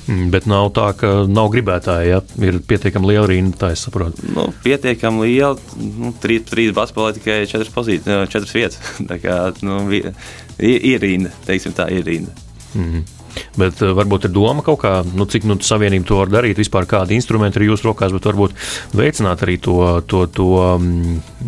[0.09, 2.09] Mm, bet nav tā, ka nav gribētāji.
[2.09, 2.21] Ja?
[2.41, 4.25] Ir pietiekami liela rinda, tā es saprotu.
[4.33, 5.53] Nu, pietiekami liela.
[5.77, 8.79] Nu, trīs trīs basketbolā tikai četras, pozīcijas, četras vietas.
[9.11, 10.09] tā kā nu, ir,
[10.57, 12.33] ir rinda, teiksim tā, ir rinda.
[12.73, 13.18] Mm -hmm.
[13.59, 16.87] Bet uh, varbūt ir doma kaut kā, nu, cik nu, savienība to var darīt, vispār
[16.89, 18.55] kādi instrumenti ir jūsu rokās, bet varbūt
[18.97, 19.77] veicināt arī to,
[20.09, 20.89] to, to um,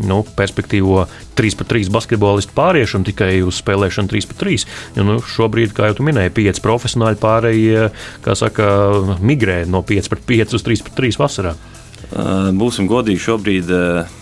[0.07, 1.05] nu, perspektīvo
[1.39, 4.69] 3 pret 3 basketbolistu pāriešanu tikai uz spēlēšanu 3 pret 3.
[4.99, 7.89] Jo, nu, šobrīd, kā jau minēji, 5 profesionāļi pārējie,
[8.25, 8.71] kā saka,
[9.21, 11.55] migrē no 5 pret 5 uz 3 pret 3 vasarā.
[12.57, 14.20] Būsim godīgi, šobrīd uh,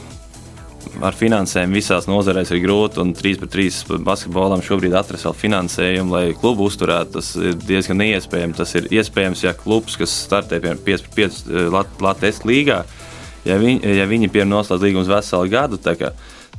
[1.06, 6.16] ar finansēm visās nozarēs ir grūti, un 3 pret 3 basketbolam šobrīd atrast vēl finansējumu,
[6.16, 7.16] lai klubu uzturētu.
[7.18, 8.58] Tas ir diezgan neiespējami.
[8.58, 12.82] Tas ir iespējams, ja klubs, kas startē piemēram 5 pret 5 Latvijas līgā,
[13.48, 15.80] ja viņi, ja viņi piemēram noslēdz līgumus veselu gadu,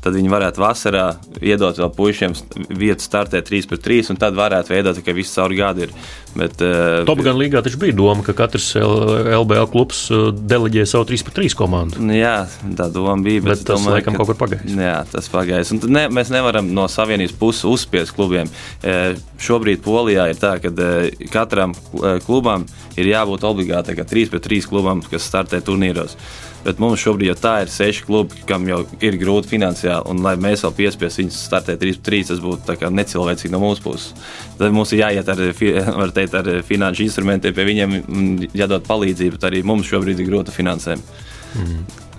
[0.04, 1.04] tad viņi varētu vasarā
[1.44, 2.34] iedot vēl puišiem
[2.78, 5.86] vietu startēt 3 pret 3, un tad varētu veidot tikai visu caur gadu.
[5.86, 5.94] Ir.
[6.36, 11.08] Bet, uh, Top gan līgā taču bija doma, ka katrs LBL klubs eh, deleģē savu
[11.10, 12.02] 3 pret 3 komandu.
[12.04, 12.36] Nu jā,
[12.78, 13.42] tā doma bija.
[13.44, 14.76] Bet, bet tas domāju, laikam ka, kaut kur pagājis.
[14.78, 15.74] Jā, tas pagājis.
[15.74, 18.50] Un ne, mēs nevaram no savienības puses uzspiest klubiem.
[18.82, 21.74] E, šobrīd Polijā ir tā, ka e, katram
[22.26, 22.66] klubam
[23.00, 26.16] ir jābūt obligāti 3 pret 3 klubam, kas startē turnīros.
[26.64, 30.04] Bet mums šobrīd jau tā ir seši klubi, kam jau ir grūti finansiāli.
[30.12, 34.12] Un, lai mēs vēl piespiestu viņus startēt 3-3, tas būtu necilvēcīgi no mūsu puses.
[34.58, 35.40] Tad mums ir jāiet ar,
[36.16, 37.98] teikt, ar finanšu instrumentiem, pie viņiem
[38.60, 39.40] jādod palīdzību.
[39.48, 41.26] Arī mums šobrīd ir grūta finansējuma.
[41.56, 42.09] Mm.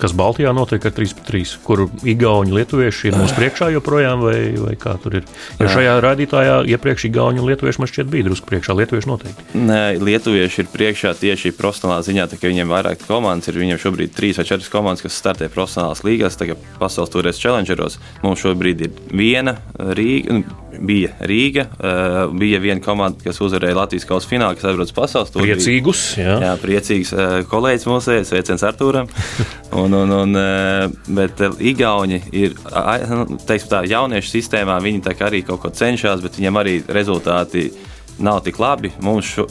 [0.00, 4.94] Kas Baltijā notiek ar 3-3, kur Igauni lietuvieši ir mūsu priekšā joprojām, vai, vai kā
[5.02, 5.26] tur ir.
[5.58, 8.76] Jo šajā rādītājā iepriekš Igauni un lietuvieši man šķiet bija drusku priekšā.
[8.78, 9.48] Lietuvieši noteikti.
[9.58, 13.60] Nē, lietuvieši ir priekšā tieši profesionālā ziņā, tā ka viņiem vairāk komandas ir.
[13.60, 17.98] Viņiem šobrīd ir trīs vai četras komandas, kas startē profesionālās līgās, tagad pasaules turēs challengeros.
[18.22, 20.38] Mums šobrīd ir viena Rīga.
[20.38, 25.32] Nu, bija Rīga, uh, bija viena komanda, kas uzvarēja Latvijas kausa finālā, kas atrodas pasaules
[25.34, 25.56] turnīrā.
[25.58, 26.38] Priecīgus, jā.
[26.44, 29.10] jā, priecīgs uh, kolēģis mūsu, sveiciens Artūram.
[29.78, 35.28] Un, un, un, uh, bet Igauni ir, uh, teiksim tā, jauniešu sistēmā, viņi tā kā
[35.28, 38.90] arī kaut ko cenšas, bet viņiem arī rezultāti ir nav tik labi.
[39.02, 39.46] Mums šo,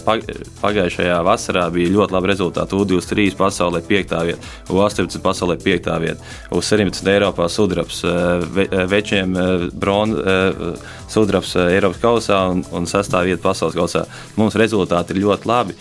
[0.61, 2.75] pagājušajā vasarā bija ļoti labi rezultāti.
[2.77, 4.15] U23 pasaulē 5.
[4.27, 5.91] vieta, U18 pasaulē 5.
[6.03, 8.09] vieta, U17 Eiropā sudrabs, eh,
[8.53, 13.23] ve, eh, večiem eh, bronzas, sudrabs Eiropas kausā un, un 6.
[13.23, 14.05] vieta pasaules kausā.
[14.35, 15.77] Mums rezultāti ir ļoti labi.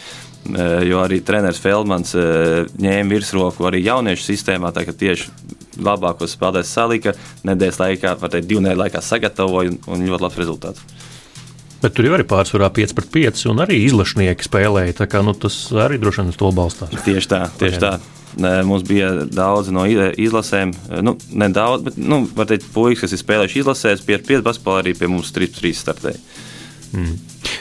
[0.87, 4.71] Jo arī treneris Feldmans ņēma virsroku arī jauniešu sistēmā.
[4.71, 5.33] Tieši
[5.83, 7.15] labākos spēlētājus salika
[7.47, 10.96] nedēļas laikā, var teikt, divu nedēļu laikā sagatavoja un, un ļoti labs rezultāts.
[11.83, 14.97] Bet tur jau arī pārsvarā 5 pret 5, un arī izlašnieki spēlēja.
[15.03, 16.95] Tā kā, nu, tas arī droši vien uz to balstās.
[17.05, 17.97] Tieši tā, tieši tā.
[18.37, 23.63] Mums bija daudz no izlasēm, nu, nedaudz, bet, nu, var teikt, puikas, kas ir spēlējuši
[23.63, 26.21] izlasēs, pie 5 basketbolā arī pie mums 3-3 startēja.
[26.97, 27.15] Mm.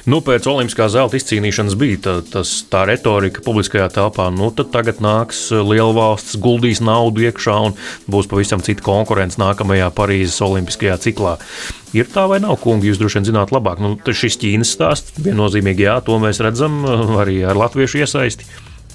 [0.06, 4.28] Nu, pēc Olimpiskā zelta izcīnīšanas bija tā, tas, tā retorika publiskajā telpā.
[4.34, 7.74] Nu, tad tagad nāks liela valsts, guldīs naudu iekšā un
[8.12, 11.40] būs pavisam cita konkurence nākamajā Parīzes Olimpiskajā ciklā.
[11.98, 13.82] Ir tā vai nav, kungi, jūs droši vien zināt labāk.
[13.82, 16.84] Nu, šis Ķīnas stāsts viennozīmīgi, jā, to mēs redzam
[17.18, 18.46] arī ar latviešu iesaisti.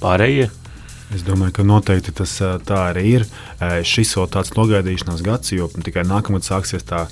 [0.01, 0.51] Pārējie
[1.11, 3.25] Es domāju, ka noteikti tas tā arī ir.
[3.59, 7.09] Šis vēl tāds nogaidīšanās gads, jo tikai nākamgad sāksies tā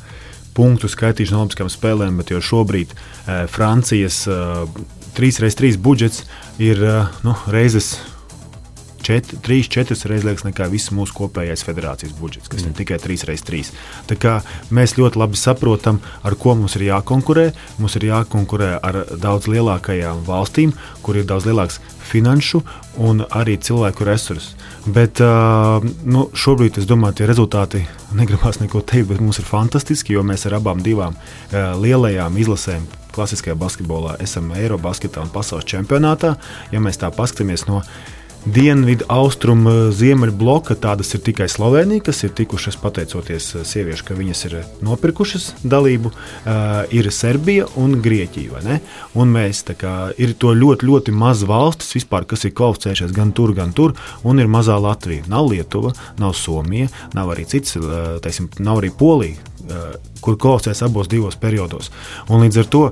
[0.59, 4.39] punktu skaitīšana Olimpiskajām spēlēm, bet jau šobrīd e, Francijas e,
[5.19, 6.25] 3x3 budžets
[6.59, 6.95] ir e,
[7.27, 7.95] nu, reizes.
[9.09, 12.69] 3-4 reizes lielāks nekā viss mūsu kopējais federācijas budžets, kas mm.
[12.69, 14.35] ir tikai 3x3.
[14.75, 17.49] Mēs ļoti labi saprotam, ar ko mums ir jākonkurē.
[17.79, 22.63] Mums ir jākonkurē ar daudz lielākajām valstīm, kur ir daudz lielāks finanšu
[23.05, 24.55] un arī cilvēku resursus.
[24.89, 27.83] Bet uh, nu, šobrīd es domāju, tie rezultāti
[28.19, 32.87] negribas neko teikt, bet mums ir fantastiski, jo mēs ar abām divām uh, lielajām izlasēm
[33.19, 36.37] klasiskajā basketbolā esam Eirobasketā un pasaules čempionātā.
[36.71, 37.83] Ja mēs tā paskatāmies no
[38.55, 40.75] dienvidu, austrumu, eh, ziemeļu bloka.
[40.75, 46.13] Tādas ir tikai Slovenija, kas ir tikušas pateicoties eh, sieviešu, ka viņas ir nopirkušas dalību.
[46.49, 48.81] Uh, ir Serbija un Grieķija.
[49.19, 53.53] Un mēs kā, ir to ļoti, ļoti maz valstis, vispār, kas ir kvalificējušās gan tur,
[53.55, 55.27] gan tur, un ir mazā Latvija.
[55.29, 57.77] Nav Lietuva, nav Somija, nav arī cits,
[58.25, 59.37] teiksim, nav arī Polija,
[60.25, 61.93] kur kvalificēs abos divos periodos.
[62.29, 62.85] Un līdz ar to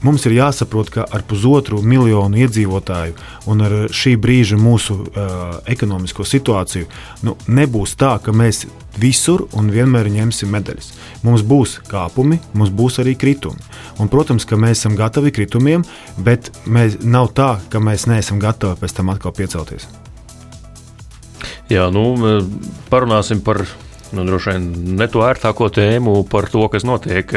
[0.00, 3.16] Mums ir jāsaprot, ka ar pusotru miljonu iedzīvotāju
[3.52, 6.88] un ar šī brīža mūsu uh, ekonomisko situāciju
[7.26, 8.64] nu, nebūs tā, ka mēs
[9.00, 10.92] visur un vienmēr ņemsim medaļas.
[11.26, 13.60] Mums būs kāpumi, mums būs arī kritumi.
[14.00, 15.84] Un, protams, ka mēs esam gatavi kritumiem,
[16.16, 19.84] bet mēs, nav tā, ka mēs neesam gatavi pēc tam atkal piecelties.
[21.70, 22.16] Jā, nu,
[22.90, 23.62] parunāsim par
[24.16, 24.64] nu, droši vien
[24.98, 27.36] ne to ērtāko tēmu par to, kas notiek.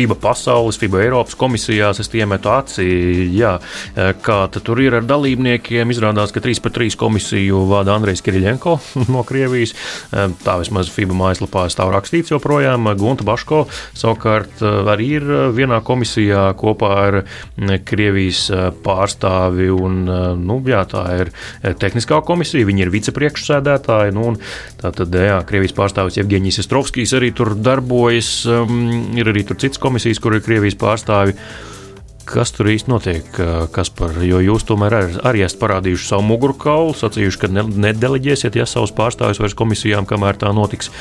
[0.00, 2.86] FIBA pasaules, FIBA Eiropas komisijās es iemetu acī,
[3.36, 3.58] jā,
[4.24, 5.90] kā tur ir ar dalībniekiem.
[5.92, 8.78] Izrādās, ka 3 pret 3 komisiju vada Andrejs Kiriļenko
[9.12, 9.74] no Krievijas.
[10.40, 12.88] Tā vismaz FIBA mājaslapā stāv rakstīts joprojām.
[12.96, 17.18] Gunta Baško savukārt arī ir vienā komisijā kopā ar
[17.84, 18.46] Krievijas
[18.80, 19.68] pārstāvi.
[19.68, 20.00] Un,
[20.40, 21.34] nu, jā, tā ir
[21.82, 24.16] tehniskā komisija, viņi ir vicepriekšsēdētāji.
[24.16, 24.32] Nu,
[24.80, 28.32] tātad, jā, Krievijas pārstāvis Evģēnijas Estrovskijs arī tur darbojas.
[29.20, 29.89] Ir arī tur cits komisijas,
[30.22, 31.36] kur ir Krievijas pārstāvi.
[32.30, 33.26] Kas tur īsti notiek?
[33.74, 38.58] Kas par, jo jūs tomēr ar, arī esat parādījuši savu mugurkaulu, sacījuši, ka ne, nedeleģēsiet
[38.60, 40.92] ja, savus pārstāvjus vairs komisijām, kamēr tā notiks.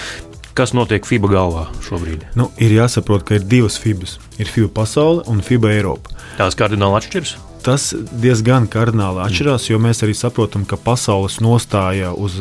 [0.58, 2.25] Kas notiek FIBA galvā šobrīd?
[2.39, 4.10] Nu, ir jāsaprot, ka ir divas FIBA.
[4.41, 6.17] Ir FIBA pasaule un FIBA Eiropa.
[6.39, 7.38] Tās kardināli atšķiras?
[7.63, 7.89] Tas
[8.22, 12.38] diezgan kardināli atšķirās, jo mēs arī saprotam, ka pasaules nostāja uz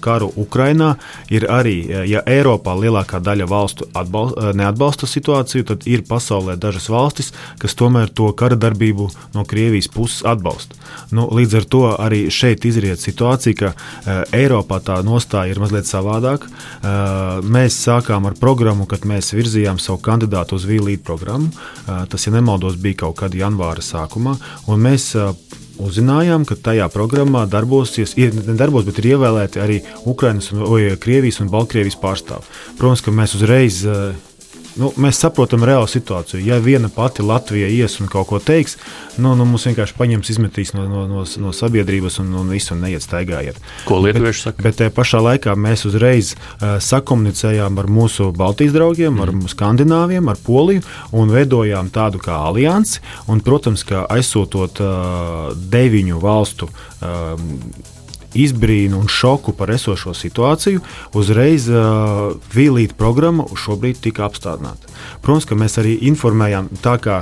[0.00, 0.94] karu Ukrajinā
[1.30, 1.76] ir arī,
[2.08, 8.08] ja Eiropā lielākā daļa valstu atbal, neatbalsta situāciju, tad ir pasaulē dažas valstis, kas tomēr
[8.08, 10.78] to kara darbību no Krievijas puses atbalsta.
[11.12, 16.48] Nu, līdz ar to arī šeit izriet situācija, ka Eiropā tā nostāja ir mazliet savādāka.
[17.44, 21.52] Mēs sākām ar programmu, kad mēs virzījām savu kandidātu uz VLīdu programmu.
[21.84, 24.36] Tas, ja nemaldos, bija kaut kad janvāra sākumā.
[24.70, 25.12] Un mēs
[25.82, 30.52] uzzinājām, ka tajā programmā darbosies, nedarbos, bet ir ievēlēti arī Ukraiņas,
[31.02, 32.56] Krievijas un Baltkrievijas pārstāvji.
[32.80, 33.82] Protams, ka mēs uzreiz
[34.80, 36.40] nu, mēs saprotam reālu situāciju.
[36.44, 38.76] Ja viena pati Latvija ies un kaut ko teiks,
[39.18, 42.84] nu, nu mums vienkārši paņems, izmetīs no, no, no, no sabiedrības un, un visu un
[42.84, 43.60] neiet staigājiet.
[43.88, 44.64] Ko lietuvieši saka?
[44.66, 49.50] Bet tajā pašā laikā mēs uzreiz uh, sakomunicējām ar mūsu Baltijas draugiem, ar mm.
[49.52, 50.84] Skandināviem, ar Poliju
[51.16, 53.02] un veidojām tādu kā aliansi.
[53.32, 57.94] Un, protams, ka aizsūtot uh, deviņu valstu uh,
[58.44, 60.82] izbrīnu un šoku par esošo situāciju,
[61.16, 64.90] uzreiz uh, Vīlīta programma šobrīd tika apstādināta.
[65.24, 67.20] Protams, ka mēs arī informējām, tā kā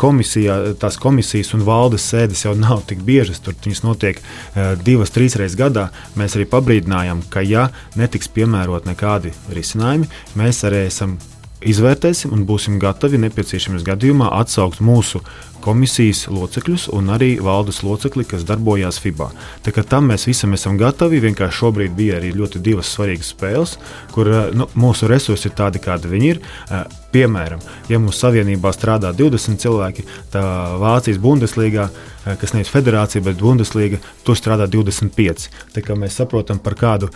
[0.00, 5.12] komisijā, tās komisijas un valdes sēdes jau nav tik biežas, tur viņas notiek uh, divas,
[5.14, 5.90] trīs reizes gadā.
[6.18, 11.18] Mēs arī pabrīdinājām, ka ja netiks piemērot nekādi risinājumi, mēs arī esam
[11.62, 15.22] izvērtēsim un būsim gatavi nepieciešamības gadījumā atsaukt mūsu
[15.62, 19.30] komisijas locekļus un arī valdes locekli, kas darbojās FIBA.
[19.64, 21.22] Tā kā tam mēs visam esam gatavi.
[21.22, 23.76] Vienkārši šobrīd bija arī ļoti divas svarīgas spēles,
[24.14, 26.42] kur eh, nu, mūsu resursi ir tādi, kādi viņi ir.
[26.70, 27.60] Eh, piemēram,
[27.92, 34.00] ja mūsu savienībā strādā 20 cilvēki, tad Vācijas Bundeslīgā, eh, kas nevis federācija, bet Bundeslīga,
[34.26, 35.48] tur strādā 25.
[35.74, 37.10] Tā kā mēs saprotam, par kādu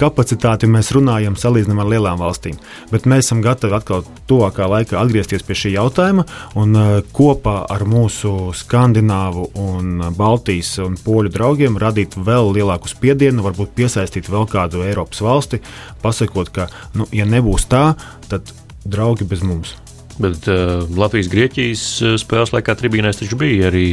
[0.00, 2.56] kapacitāti mēs runājam salīdzinām ar lielām valstīm.
[2.90, 6.24] Bet mēs esam gatavi atkal tuvākā laikā atgriezties pie šī jautājuma
[6.56, 6.80] un
[7.16, 13.74] kopā ar ar mūsu skandināvu, un Baltijas un poļu draugiem radīt vēl lielāku spiedienu, varbūt
[13.76, 15.60] piesaistīt vēl kādu Eiropas valsti,
[16.04, 17.90] pasakot, ka, nu, ja nebūs tā,
[18.30, 18.54] tad
[18.86, 19.76] draugi bez mums.
[20.16, 23.86] Bet uh, Latvijas-Grieķijas uh, spēles laikā tribīnēs taču bija arī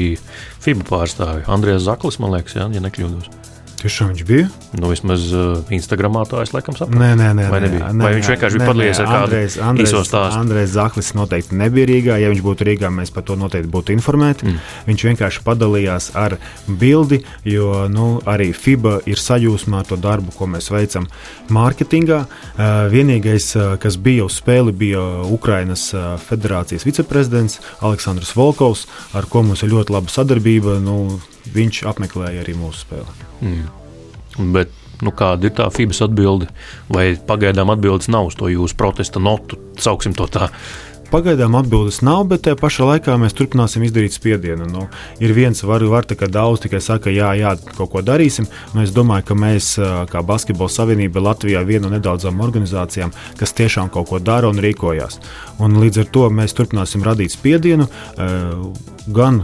[0.63, 1.47] FIBA pārstāvji.
[1.51, 3.42] Andrēs Zaklis, man liekas, jā, ja nekļūdos.
[3.83, 4.45] Tiešām viņš bija?
[4.79, 7.01] Nu, vismaz uh, Instagramā tā es laikam saprotu.
[7.01, 7.47] Nē, nē, nē.
[7.51, 7.89] Vai, nebija?
[7.91, 10.37] nē, Vai viņš vienkārši bija padalījies ar kādu Andrejs, Andrejs, īso stāstu?
[10.39, 12.15] Andrejs Zaklis noteikti nebija Rīgā.
[12.21, 14.47] Ja viņš būtu Rīgā, mēs par to noteikti būtu informēti.
[14.47, 14.61] Mm.
[14.87, 16.37] Viņš vienkārši padalījās ar
[16.69, 17.19] bildi,
[17.49, 21.09] jo nu, arī FIBA ir sajūsmā ar to darbu, ko mēs veicam
[21.51, 22.21] mārketingā.
[22.23, 25.89] Uh, vienīgais, uh, kas bija uz spēli, bija Ukrainas
[26.23, 30.79] federācijas viceprezidents Aleksandrs Volkovs, ar ko mums ir ļoti laba sadarbība.
[30.87, 31.19] Nu,
[31.51, 33.27] viņš apmeklēja arī mūsu spēli.
[33.41, 33.67] Mm.
[34.55, 34.71] Bet,
[35.03, 36.47] nu, kāda ir tā FIBAS atbilde?
[36.89, 40.49] Vai pagaidām atbildes nav uz to jūsu protesta notu, sauksim to tā?
[41.13, 44.65] Pagaidām atbildes nav, bet tajā pašā laikā mēs turpināsim izdarīt spiedienu.
[44.65, 44.87] Nu,
[45.21, 48.47] ir viens, var, var tā, daudz tikai saka, jā, jā, kaut ko darīsim.
[48.73, 49.75] Nu, es domāju, ka mēs,
[50.09, 55.19] kā Basketbola Savienība, Latvijā viena no nedaudzām organizācijām, kas tiešām kaut ko dara un rīkojās.
[55.61, 57.85] Un līdz ar to mēs turpināsim radīt spiedienu
[59.13, 59.43] gan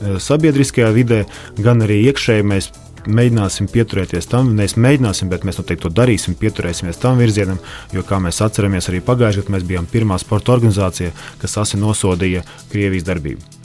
[0.00, 1.24] sabiedriskajā vidē,
[1.60, 2.70] gan arī iekšēji mēs
[3.08, 7.60] mēģināsim pieturēties tam, nevis mēģināsim, bet mēs noteikti to darīsim, pieturēsimies tam virzienam,
[7.94, 12.44] jo, kā mēs atceramies, arī pagājušajā gadā mēs bijām pirmā sporta organizācija, kas asi nosodīja
[12.72, 13.59] Krievijas darbību.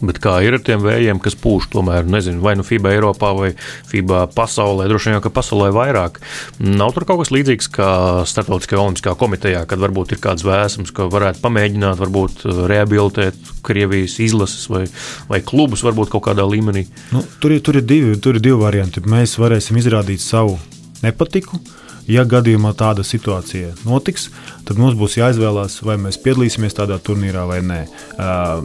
[0.00, 3.50] Bet kā ir ar tiem vējiem, kas pūš tomēr, nezinu, vai nu FIBA Eiropā vai
[3.90, 6.20] FIBA pasaulē, droši vien, ka pasaulē vairāk.
[6.64, 7.90] Nav tur kaut kas līdzīgs kā
[8.28, 14.70] Startautiskajā olimpiskā komitejā, kad varbūt ir kāds vēsums, ka varētu pamēģināt, varbūt rehabilitēt Krievijas izlases
[14.72, 14.86] vai,
[15.28, 16.86] vai klubus varbūt kaut kādā līmenī.
[17.12, 19.04] Nu, tur, ir, tur, ir divi, tur ir divi varianti.
[19.04, 20.56] Mēs varēsim izrādīt savu
[21.04, 21.60] nepatiku.
[22.10, 24.30] Ja gadījumā tāda situācija notiks,
[24.66, 27.82] tad mums būs jāizvēlās, vai mēs piedalīsimies tādā turnīrā vai nē.
[28.16, 28.64] Uh,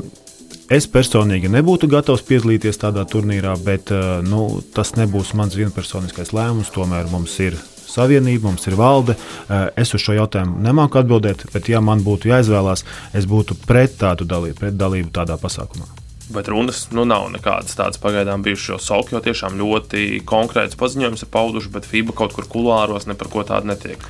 [0.65, 6.71] Es personīgi nebūtu gatavs piedalīties tādā turnīrā, bet eh, nu, tas nebūs mans vienpersoniskais lēmums.
[6.73, 9.13] Tomēr mums ir savienība, mums ir valde.
[9.45, 12.81] Eh, es uz šo jautājumu nemāku atbildēt, bet, ja man būtu jāizvēlās,
[13.13, 15.85] es būtu pret tādu dalību, pret dalību tādā pasākumā.
[16.33, 21.21] Bet runas nu, nav nekādas tādas pagaidām bijušas, jo Soka jau tiešām ļoti konkrēts paziņojums
[21.21, 24.01] ir pauduši, bet FIBA kaut kur kulāros ne par ko tādu netiek.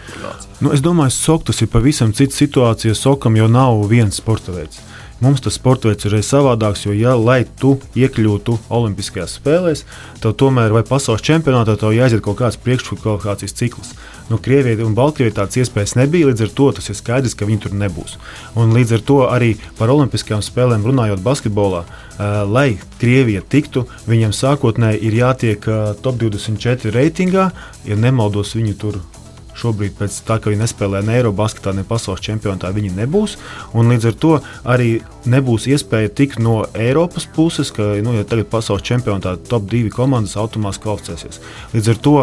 [0.64, 2.96] Nu, es domāju, ka Soka tas ir pavisam cits situācija.
[2.96, 4.80] Sokam jau nav viens sporta veids.
[5.24, 9.86] Mums tas sports ir savādāks, jo, ja lai tu iekļūtu Olimpiskajās spēlēs,
[10.20, 13.94] tad tomēr vai pasaules čempionātā tev jāiziet kaut kāds priekškvalifikācijas cikls.
[14.28, 17.64] Nu, Krievijai un Baltkrievijai tādas iespējas nebija, līdz ar to tas ir skaidrs, ka viņi
[17.64, 18.18] tur nebūs.
[18.60, 24.36] Un līdz ar to arī par Olimpiskajām spēlēm runājot basketbolā, uh, lai Krievija tiktu, viņam
[24.36, 27.52] sākotnēji ir jātiek uh, top 24 reitingā,
[27.88, 29.00] ja nemaldos, viņi tur
[29.56, 33.38] Šobrīd, pēc tā, ka viņi nespēlē ne Eirobasketā, ne pasaules čempionātā, viņi nebūs.
[33.76, 34.34] Līdz ar to
[34.76, 34.90] arī
[35.32, 40.36] nebūs iespēja tikt no Eiropas puses, ka nu, ja tagad pasaules čempionātā top divi komandas
[40.40, 41.40] automātiski kvalificēsies.
[41.76, 42.16] Līdz ar to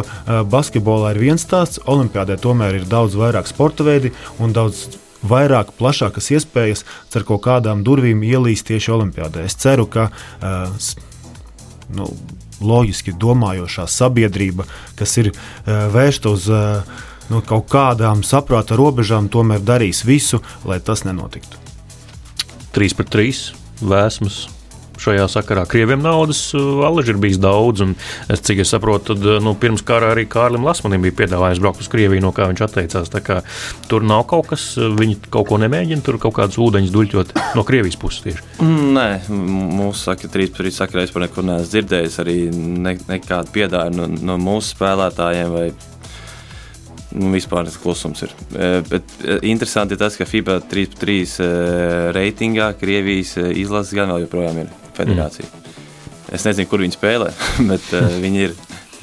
[0.52, 4.86] basketbolā ir viens stāsts, Olimpijādē tomēr ir daudz vairāk sporta veidi un daudz
[5.22, 9.46] vairāk, plašākas iespējas ar kaut kādām durvīm ielīst tieši Olimpijādē.
[9.46, 10.90] Es ceru, ka uh,
[11.94, 12.10] nu,
[12.62, 14.66] loģiski domājošā sabiedrība,
[14.98, 16.82] kas ir uh, vērsta uz uh,
[17.30, 21.60] nu, kaut kādām saprāta robežām tomēr darīs visu, lai tas nenotiktu.
[22.72, 23.44] 3 pret 3
[23.84, 24.46] vēsmas
[25.02, 25.64] šajā sakarā.
[25.68, 27.94] Krieviem naudas alaži ir bijis daudz, un
[28.30, 31.90] es, cik es saprotu, tad nu, pirms kara arī Kārlim Lasmanim bija piedāvājums braukt uz
[31.92, 33.12] Krieviju, no kā viņš atteicās.
[33.22, 33.40] Kā
[33.90, 37.98] tur nav kaut kas, viņi kaut ko nemēģina, tur kaut kādas ūdeņas duļķot no Krievijas
[38.00, 38.46] puses tieši.
[38.98, 43.56] Nē, mūsu saka, trīs par trīs sakarā es par neko neesmu dzirdējis, arī ne, nekādu
[43.56, 45.66] piedāvājumu no, no mūsu spēlētājiem vai
[47.12, 48.32] Nu, vispār tas klusums ir.
[48.56, 51.48] E, bet e, interesanti ir tas, ka FIBA 3-3 e,
[52.16, 55.48] reitingā Krievijas izlases gan vēl joprojām ir federācija.
[55.48, 55.82] Mm.
[56.32, 57.28] Es nezinu, kur viņi spēlē,
[57.70, 57.92] bet
[58.22, 58.56] viņi ir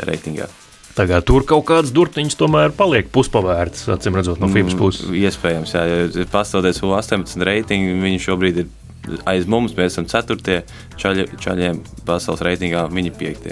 [0.08, 0.50] reitingā.
[0.98, 5.06] Tagad tur kaut kādas durtiņas tomēr paliek puspavērtas, acīm redzot, no mm, FIBA puses.
[5.08, 5.84] Mm, iespējams, jā.
[6.18, 10.58] Ja Pastāvdies U18 reitingu, viņi šobrīd ir aiz mums, mēs esam 4.
[11.00, 13.48] Čaļi, čaļiem pasaules reitingā, viņi 5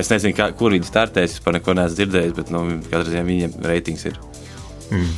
[0.00, 3.24] es nezinu, kā, kur viņi startēs, es par neko neesmu dzirdējis, bet nu, katrā ziņā
[3.28, 4.18] viņiem reitings ir.
[4.90, 5.12] Mm.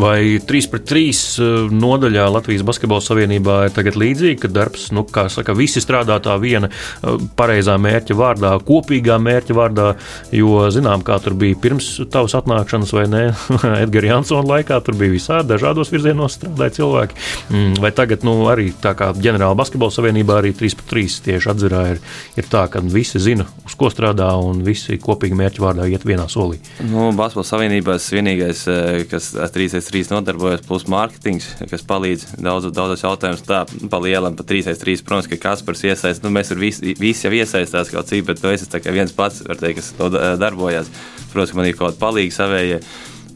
[0.00, 5.04] Vai 3 pret 3 eh, nodaļā Latvijas Basketbola Savienībā ir tagad līdzīgi, ka darbs, nu,
[5.08, 9.88] kā saka, visi strādā tā viena eh, pareizā mērķa vārdā, kopīgā mērķa vārdā,
[10.34, 13.24] jo zinām, kā tur bija pirms tavas atnākšanas, vai ne?
[13.84, 17.18] Edgars Jansona laikā tur bija visādi dažādos virzienos strādāja cilvēki.
[17.50, 21.52] Mm, vai tagad, nu, arī tā kā ģenerāla basketbola savienībā, arī 3 pret 3 tieši
[21.52, 22.02] atzirā ir,
[22.38, 26.28] ir tā, ka visi zina, uz ko strādā un visi kopīgi mērķa vārdā iet vienā
[26.32, 26.60] solī.
[26.84, 33.02] Nu, basketbola savienībās vienīgais, eh, kas 3 3 nodarbojas, plus mārketings, kas palīdz daudz, daudzos
[33.04, 33.44] jautājumus.
[33.46, 35.04] Tā pa lielam, pa 3 3.
[35.06, 38.68] Protams, ka Kaspars iesaistās, nu, mēs visi, visi jau iesaistās kaut cik, bet tu esi
[38.86, 40.10] viens pats, teikt, kas to
[40.40, 40.90] darbojas.
[41.32, 42.80] Protams, man ir kaut kāda palīga savējie,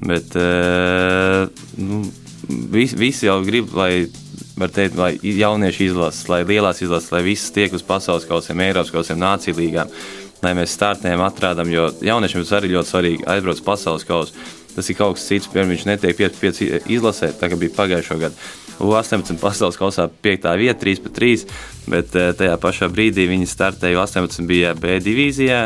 [0.07, 1.47] bet uh,
[1.81, 2.05] nu,
[2.49, 4.09] visi, visi jau grib, lai
[4.61, 8.93] var teikt, lai jaunieši izlases, lai lielās izlases, lai visas tiek uz pasaules kausiem, Eiropas
[8.93, 9.93] kausiem, nāciju līgām,
[10.45, 14.49] lai mēs startējam, atrādam, jo jauniešiem tas arī ļoti svarīgi aizbraukt uz pasaules kausu.
[14.77, 18.51] Tas ir kaut kas cits, piemēram, viņš netiek 5-5 izlasē, tā kā bija pagājušo gadu.
[18.81, 20.49] U18 pasaules kausā 5.
[20.57, 21.45] vieta, 3 pret 3,
[21.93, 25.61] bet eh, tajā pašā brīdī viņi startēja U18 bija B divīzijā.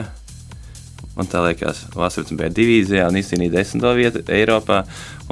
[1.15, 3.87] Man tā liekas, U18 bija divīzijā un izcīnīja 10.
[3.95, 4.83] vietu Eiropā.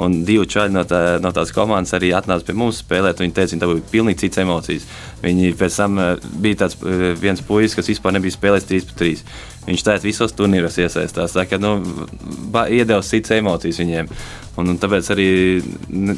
[0.01, 3.19] Un divi čaļi no, tā, no tās komandas arī atnāca pie mums spēlēt.
[3.21, 4.87] Viņi teica, ka bija pilnīgi cits emocijas.
[5.21, 9.03] Viņi pēc tam eh, bija tāds eh, viens puisis, kas vispār nebija spēlējis 3 pret
[9.03, 9.25] 3.
[9.67, 11.35] Viņš tādā visos turnīros iesaistās.
[11.37, 11.75] Tā kā nu,
[12.73, 14.09] iedevis citas emocijas viņiem.
[14.59, 15.27] Un, un tāpēc arī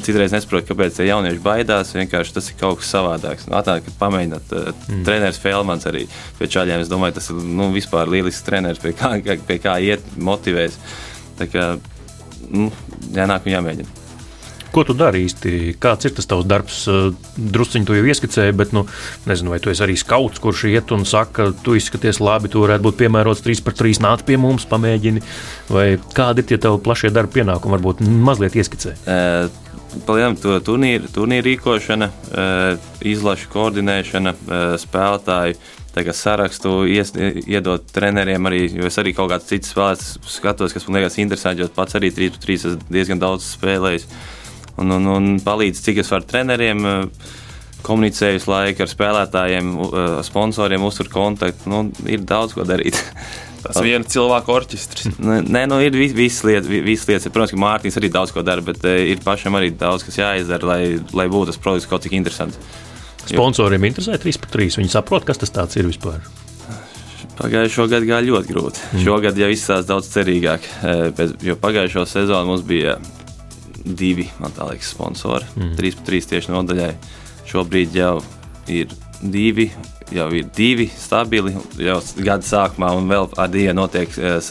[0.04, 1.92] citreiz nesaprotu, kāpēc tie jaunieši baidās.
[1.96, 3.44] Vienkārši tas ir kaut kas savādāks.
[3.48, 5.04] Nu, Atnāk, kad pamēģināt, mm.
[5.04, 6.06] treneris Felmans arī
[6.40, 6.80] pie čaļiem.
[6.84, 10.80] Es domāju, tas ir nu, vispār lielisks treneris, pie kā, pie kā iet, motivēs.
[11.36, 11.68] Tā kā
[12.50, 12.72] nu,
[13.16, 14.02] jānāk un jāmēģina.
[14.76, 15.76] Ko tu dari īsti?
[15.80, 16.82] Kāds ir tas tavs darbs?
[17.36, 18.82] Drusciņš to jau ieskicēji, bet, nu,
[19.24, 22.84] nezinu, vai tu esi arī skauts, kurš iet un saka, tu izskaties labi, tu varētu
[22.84, 25.22] būt piemērots 3 pret 3, nāc pie mums, pamēģini.
[25.72, 25.86] Vai
[26.16, 27.78] kādi ir tie tavi plašie darba pienākumi?
[27.78, 28.98] Varbūt mazliet ieskicē.
[29.06, 29.64] Uh,
[30.04, 35.56] Palielināt to turnīru, turnīru rīkošana, uh, izlašu koordinēšana, uh, spēlētāju
[35.96, 37.12] sarakstu, ies,
[37.46, 41.64] iedot treneriem arī, jo es arī kaut kādas citas spēlēs skatos, kas man liekas interesanti,
[41.64, 44.04] jo pats arī 3-3 esmu diezgan daudz spēlējis
[44.82, 46.86] un, un, un palīdz, cik es varu treneriem.
[46.86, 47.34] Eh,
[47.86, 51.70] komunicēju laiku ar spēlētājiem, eh, sponsoriem, uztur kontaktu.
[51.70, 52.98] Nu, ir daudz ko darīt.
[53.66, 55.16] Tas ir viens cilvēku orķestris.
[55.18, 57.32] Nē, nu, ir vis, visas lietas, visas lietas.
[57.34, 60.68] Protams, ka Mārtiņš arī daudz ko dara, bet uh, ir pašam arī daudz kas jāizdara,
[60.68, 60.82] lai,
[61.16, 62.60] lai būtu tas projekts kaut cik interesants.
[63.32, 64.80] Sponsoriem interesē 3 pret 3.
[64.80, 66.22] Viņi saprot, kas tas ir vispār.
[67.36, 68.82] Pagājušo gadu gāja ļoti grūti.
[68.94, 69.02] Mm.
[69.04, 70.64] Šogad jau izsācis daudz cerīgāk,
[71.44, 72.96] jo pagājušo sezonu mums bija
[73.84, 75.44] divi, man liekas, sponsori.
[75.56, 75.74] Mm.
[75.76, 76.94] 3-3 tieši nodaļai.
[77.46, 78.14] Šobrīd jau
[78.72, 79.68] ir divi,
[80.14, 81.54] jau ir divi stabili.
[81.82, 84.50] Jau gada sākumā un vēl ar dienu notiek, eh,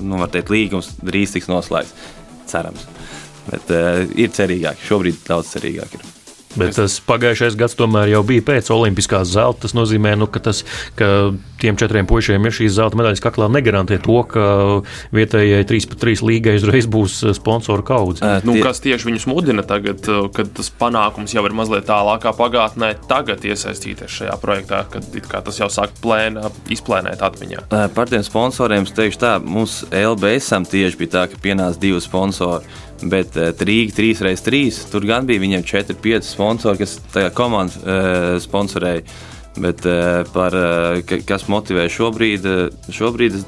[0.00, 1.94] nu, var teikt, līgums drīz tiks noslēgts.
[2.50, 2.88] Cerams.
[3.44, 5.98] Bet uh, ir cerīgāk, šobrīd daudz cerīgāk.
[5.98, 6.13] Ir.
[6.60, 9.64] Bet tas pagājušais gads tomēr jau bija pēc olimpiskās zelta.
[9.64, 10.62] Tas nozīmē, nu, ka, tas,
[10.98, 11.08] ka
[11.62, 14.46] tiem četriem puišiem ir šīs zelta medaļas kaklā negarantē to, ka
[15.14, 18.24] vietējai 3-3 līgai uzreiz būs sponsoru kaudze.
[18.24, 20.04] Uh, nu, kas tieši viņus mudina tagad,
[20.36, 25.70] kad tas panākums jau ir mazliet tālākā pagātnē, tagad iesaistīties šajā projektā, kad tas jau
[25.72, 27.66] sāk plēnā, izplēnēt atmiņā?
[27.94, 32.68] Par tiem sponsoriem es teikšu tā, mums LBSam tieši bija tā, ka pienāca divi sponsori.
[33.10, 39.04] Bet uh, Rīga 3x3 tur gan bija viņiem 4-5 sponsori, kas tajā komandā uh, sponsorēja.
[39.60, 43.42] Bet uh, par, uh, kas motivē šobrīd, uh, šobrīd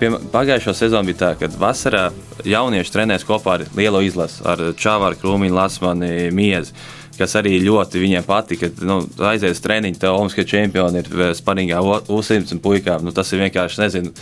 [0.00, 2.06] Pagājušā sezona bija tā, ka vasarā
[2.48, 6.72] jaunieši trenēs kopā ar lielo izlasi, ar Čāvāru, Krūmiņu, Lasmanu, Miezu
[7.20, 8.70] kas arī ļoti viņiem patika.
[8.86, 9.00] Nu,
[9.30, 13.04] aizies treniņš, te Olimpiskie čempioni ir eh, spanīgā U100 puikām.
[13.06, 14.14] Nu, tas ir vienkārši, nezinu,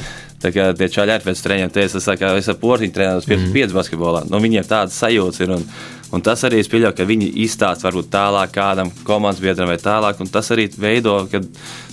[0.42, 3.46] tā kā tie čaļi ar pēc treniņiem teica, tas kā es ar portiņu trenējos 5
[3.46, 3.76] mm.
[3.76, 4.26] basketbolā.
[4.28, 5.56] Nu, viņiem tādas sajūtas ir.
[5.58, 5.70] Un,
[6.08, 10.22] Un tas arī es pieļauju, ka viņi izstāsta varbūt tālāk kādam komandas biedram vai tālāk,
[10.24, 11.44] un tas arī veido, kad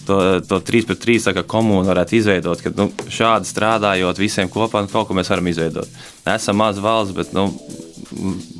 [0.08, 4.92] to, to 3 pret 3 komunu varētu izveidot, ka nu, šādi strādājot visiem kopā, nu,
[4.92, 6.00] kaut ko mēs varam izveidot.
[6.32, 7.50] Esam maza valsts, bet nu,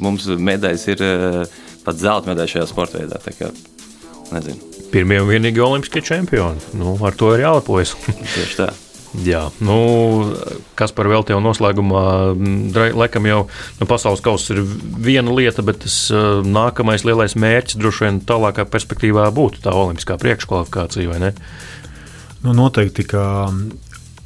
[0.02, 3.20] mums medaļas ir eh, pat zelta medaļa šajā sporta veidā.
[3.40, 3.52] Kā,
[4.34, 4.74] nezinu.
[4.94, 6.74] Pirmie un vienīgie olimpiskie čempioni.
[6.80, 7.96] Nu, ar to ir jālepojas.
[8.36, 8.72] Tieši tā.
[9.24, 9.78] Jā, nu,
[10.76, 12.02] kas par vēl tevi noslēgumā,
[12.98, 13.38] laikam jau
[13.80, 14.64] nu, pasaules kausa ir
[15.06, 20.18] viena lieta, bet tas uh, nākamais lielais mērķis droši vien tālākā perspektīvā būtu tā olimpiskā
[20.20, 21.32] priekškvalifikācija, vai ne?
[22.44, 23.24] Nu, noteikti, ka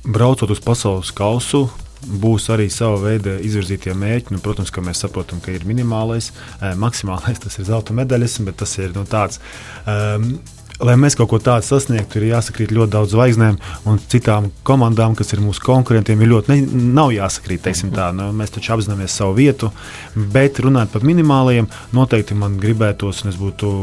[0.10, 1.68] braucot uz pasaules kausu,
[2.08, 4.36] būs arī sava veida izvirzītie mērķi.
[4.36, 6.32] Nu, protams, ka mēs saprotam, ka ir minimālais,
[6.80, 9.42] maksimālais tas ir zelta medaļas, bet tas ir nu, tāds.
[9.86, 10.40] Um,
[10.80, 13.58] lai mēs kaut ko tādu sasniegtu, ir jāsakrīt ļoti daudz zvaigznēm,
[13.90, 17.68] un citām komandām, kas ir mūsu konkurentiem, ir ļoti ne, nav jāsakrīt.
[17.96, 19.74] Tā, nu, mēs taču apzināmies savu vietu,
[20.16, 23.74] bet runājot par minimālajiem, noteikti man gribētos, un es būtu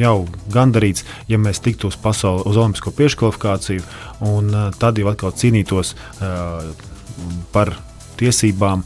[0.00, 0.14] jau
[0.54, 3.82] gandarīts, ja mēs tiktu uz pasaules, uz olimpisko priekškvalifikāciju,
[4.30, 6.70] un tad jau atkal cīnītos uh,
[7.54, 7.74] par
[8.20, 8.84] tiesībām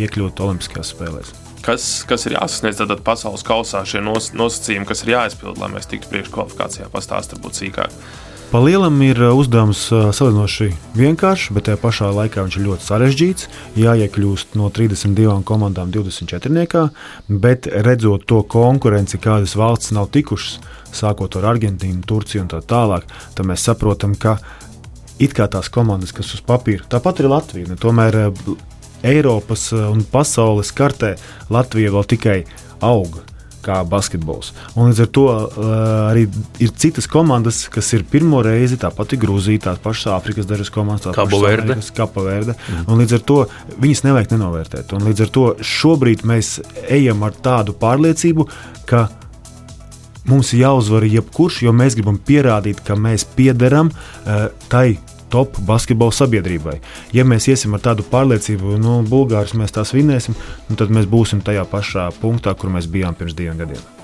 [0.00, 1.32] iekļūt Olimpiskajās spēlēs.
[1.62, 5.86] Kas, kas ir jāsasniedz tad pasaules kausā, šie nos, nosacījumi, kas ir jāizpild, lai mēs
[5.90, 6.88] tiktu priekškvalifikācijā?
[6.90, 8.02] Pastāstiet, varbūt sīkāk.
[8.52, 10.66] Pa lielam ir uzdevums salīdzinoši
[10.98, 13.46] vienkāršs, bet tajā pašā laikā viņš ir ļoti sarežģīts.
[13.80, 16.82] Jāiekļūst no 32 komandām 24.
[17.30, 20.58] Bet redzot to konkurenci, kādas valsts nav tikušas,
[20.92, 24.36] sākot ar Argentīnu, Turciju un tā tālāk, tad mēs saprotam, ka
[25.18, 27.72] it kā tās komandas, kas uz papīra, tāpat ir Latvija.
[27.72, 28.32] Ne, tomēr
[29.02, 31.16] Eiropas eh, un pasaules kartē
[31.52, 32.40] Latvija vēl tikai
[32.82, 33.26] auga.
[33.62, 34.48] Kā basketbols.
[34.74, 35.66] Un līdz ar to uh,
[36.08, 36.24] arī
[36.58, 41.04] ir citas komandas, kas ir pirmo reizi, tāpat ir Grūzija, tās pašas Āfrikas dažas komandas,
[41.94, 42.56] Kapa Verde.
[42.58, 42.88] Mm.
[42.90, 43.36] Un līdz ar to
[43.84, 44.96] viņas nevajag nenovērtēt.
[44.98, 46.56] Un līdz ar to šobrīd mēs
[46.90, 48.48] ejam ar tādu pārliecību,
[48.90, 49.04] ka
[50.28, 54.98] mums ir jāuzvar jebkurš, jo mēs gribam pierādīt, ka mēs piederam uh, tai
[55.32, 56.76] top basketbola sabiedrībai.
[57.16, 60.36] Ja mēs iesim ar tādu pārliecību, nu, Bulgārus mēs tās vinēsim,
[60.68, 64.01] nu, tad mēs būsim tajā pašā punktā, kur mēs bijām pirms diviem gadiem.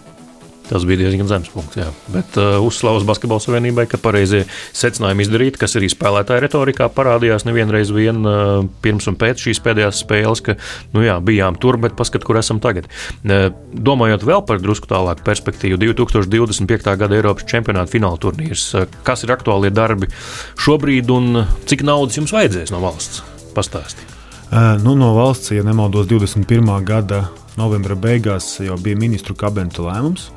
[0.69, 1.79] Tas bija diezgan zems punkts.
[1.81, 1.89] Jā.
[2.13, 4.43] Bet uh, uzslavas Basketbalu savienībai, ka pareizie
[4.77, 10.03] secinājumi izdarīti, kas arī spēlētāja retorikā parādījās nevienreiz vien uh, pirms un pēc šīs pēdējās
[10.05, 10.59] spēles, ka
[10.93, 12.91] nu, jā, bijām tur, bet paskat, kur esam tagad.
[13.25, 16.93] Uh, domājot vēl par drusku tālāku perspektīvu, 2025.
[17.01, 18.69] gada Eiropas čempionāta fināla turnīrs.
[18.77, 20.13] Uh, kas ir aktuālie darbi
[20.61, 23.25] šobrīd un cik naudas jums vajadzēs no valsts?
[23.57, 24.19] Pastāstiet.
[24.49, 26.69] Uh, nu, no valsts, ja nemaldos, 21.
[26.89, 27.27] gada
[27.59, 30.31] novembra beigās jau bija ministru kabineta lēmums,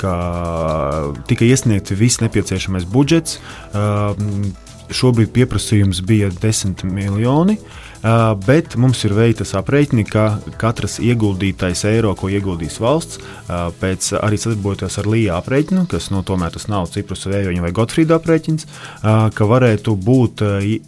[0.00, 0.14] ka
[1.30, 3.38] tika iesniegts viss nepieciešamais budžets.
[4.88, 7.58] Šobrīd pieprasījums bija 10 miljoni.
[7.58, 7.87] Uh,
[8.46, 10.26] bet mums ir veiktas aprēķini, ka
[10.60, 16.22] katrs ieguldītais eiro, ko ieguldīs valsts, uh, pēc arī sadarbojoties ar Līja aprēķinu, kas nu,
[16.26, 20.44] tomēr tas nav Ciprus vējoņa vai Gotfrīda aprēķins, uh, ka varētu būt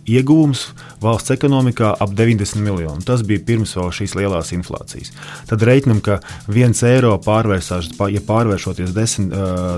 [0.09, 0.69] ieguvums
[1.03, 3.03] valsts ekonomikā ap 90 miljonu.
[3.07, 5.13] Tas bija pirms šīs lielās inflācijas.
[5.51, 9.33] Tad reiķinam, ka viens eiro pārvērsās, ja pārvēršoties 10,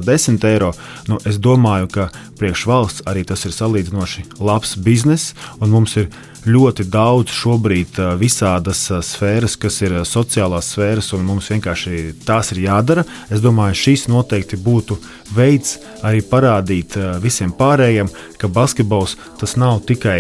[0.07, 0.72] 10 eiro,
[1.11, 2.09] nu, es domāju, ka
[2.41, 6.11] priekš valsts arī tas ir salīdzinoši labs bizness un mums ir
[6.49, 13.05] ļoti daudz šobrīd visādas sfēras, kas ir sociālās sfēras, un mums vienkārši tās ir jādara.
[13.30, 14.99] Es domāju, šis noteikti būtu
[15.36, 20.18] veids arī parādīt visiem pārējiem, ka basketbols tas nav tikai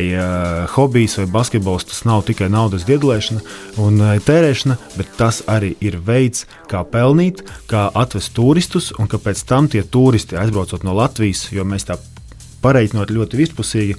[0.76, 3.42] hobijs vai basketbols tas nav tikai naudas diedlēšana
[3.82, 9.42] un tērēšana, bet tas arī ir veids, kā pelnīt, kā atvest turistus, un ka pēc
[9.48, 11.98] tam tie turisti aizbraucot no Latvijas, jo mēs tā
[12.62, 13.96] pareizinot ļoti vispusīgi,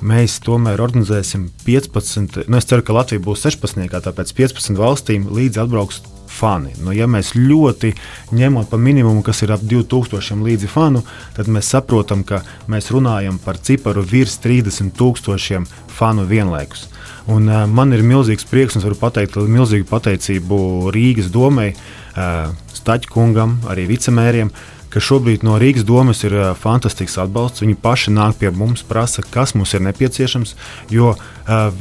[0.00, 2.44] mēs tomēr organizēsim 15.
[2.46, 3.88] Nu, es ceru, ka Latvija būs 16.
[4.04, 6.02] tāpēc 15 valstīm līdzi atbrauks
[6.36, 6.74] fani.
[6.82, 7.92] Nu, ja mēs ļoti
[8.36, 11.02] ņemot par minimumu, kas ir ap 2000 līdzi fanu,
[11.36, 15.66] tad mēs saprotam, ka mēs runājam par ciparu virs 30 tūkstošiem
[15.96, 16.86] fanu vienlaikus.
[17.32, 23.58] Un, uh, man ir milzīgs prieks, un varu pateikt milzīgu pateicību Rīgas domai, uh, Staķkungam,
[23.72, 27.60] arī vicemēriem, uh, ka šobrīd no Rīgas domas ir fantastisks atbalsts.
[27.60, 30.54] Viņi paši nāk pie mums, prasa, kas mums ir nepieciešams,
[30.88, 31.10] jo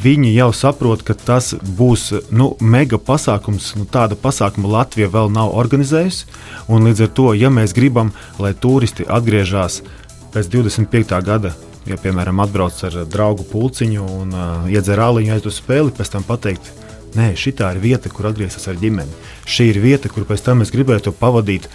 [0.04, 3.70] viņi jau saprot, ka tas būs nu, mega pasākums.
[3.80, 6.28] Nu, tāda pasākuma Latvija vēl nav organizējusi.
[6.68, 9.80] Līdz ar to, ja mēs gribam, lai turisti atgriežas
[10.36, 11.16] pēc 25.
[11.24, 11.56] gada
[11.88, 16.28] ja, piemēram, atbrauc ar draugu pulciņu un uh, iedzer āliņu aiz uz spēli, pēc tam
[16.28, 16.74] pateikt,
[17.16, 19.20] nē, šī ir vieta, kur atgriezties ar ģimeni.
[19.48, 21.70] Šī ir vieta, kur pēc tam es gribētu pavadīt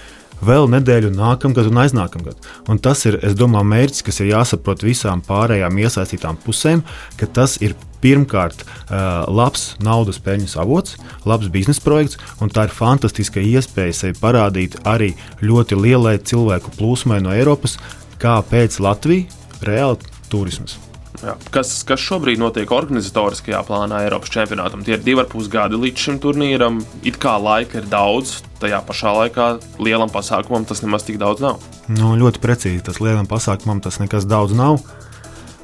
[0.45, 2.51] vēl nedēļu nākamgad un aiznākamgad.
[2.71, 6.85] Un tas ir, es domāju, mērķis, kas ir jāsaprot visām pārējām iesaistītām pusēm,
[7.21, 10.97] ka tas ir pirmkārt uh, labs naudas peļņas avots,
[11.29, 15.13] labs biznesa projekts, un tā ir fantastiska iespēja sevi parādīt arī
[15.45, 17.77] ļoti lielai cilvēku plūsmai no Eiropas,
[18.21, 19.29] kāpēc Latvija
[19.67, 20.79] reāli turisms.
[21.21, 21.35] Jā.
[21.53, 24.85] Kas, kas šobrīd notiek organizatoriskajā plānā Eiropas čempionātam?
[24.87, 26.81] Tie ir divi ar pus gadi līdz šim turnīram.
[27.05, 29.51] It kā laika ir daudz, tajā pašā laikā
[29.83, 31.61] lielam pasākumam tas nemaz tik daudz nav.
[31.93, 32.85] Nu, ļoti precīzi.
[32.89, 34.81] Tas lielam pasākumam tas nekas daudz nav.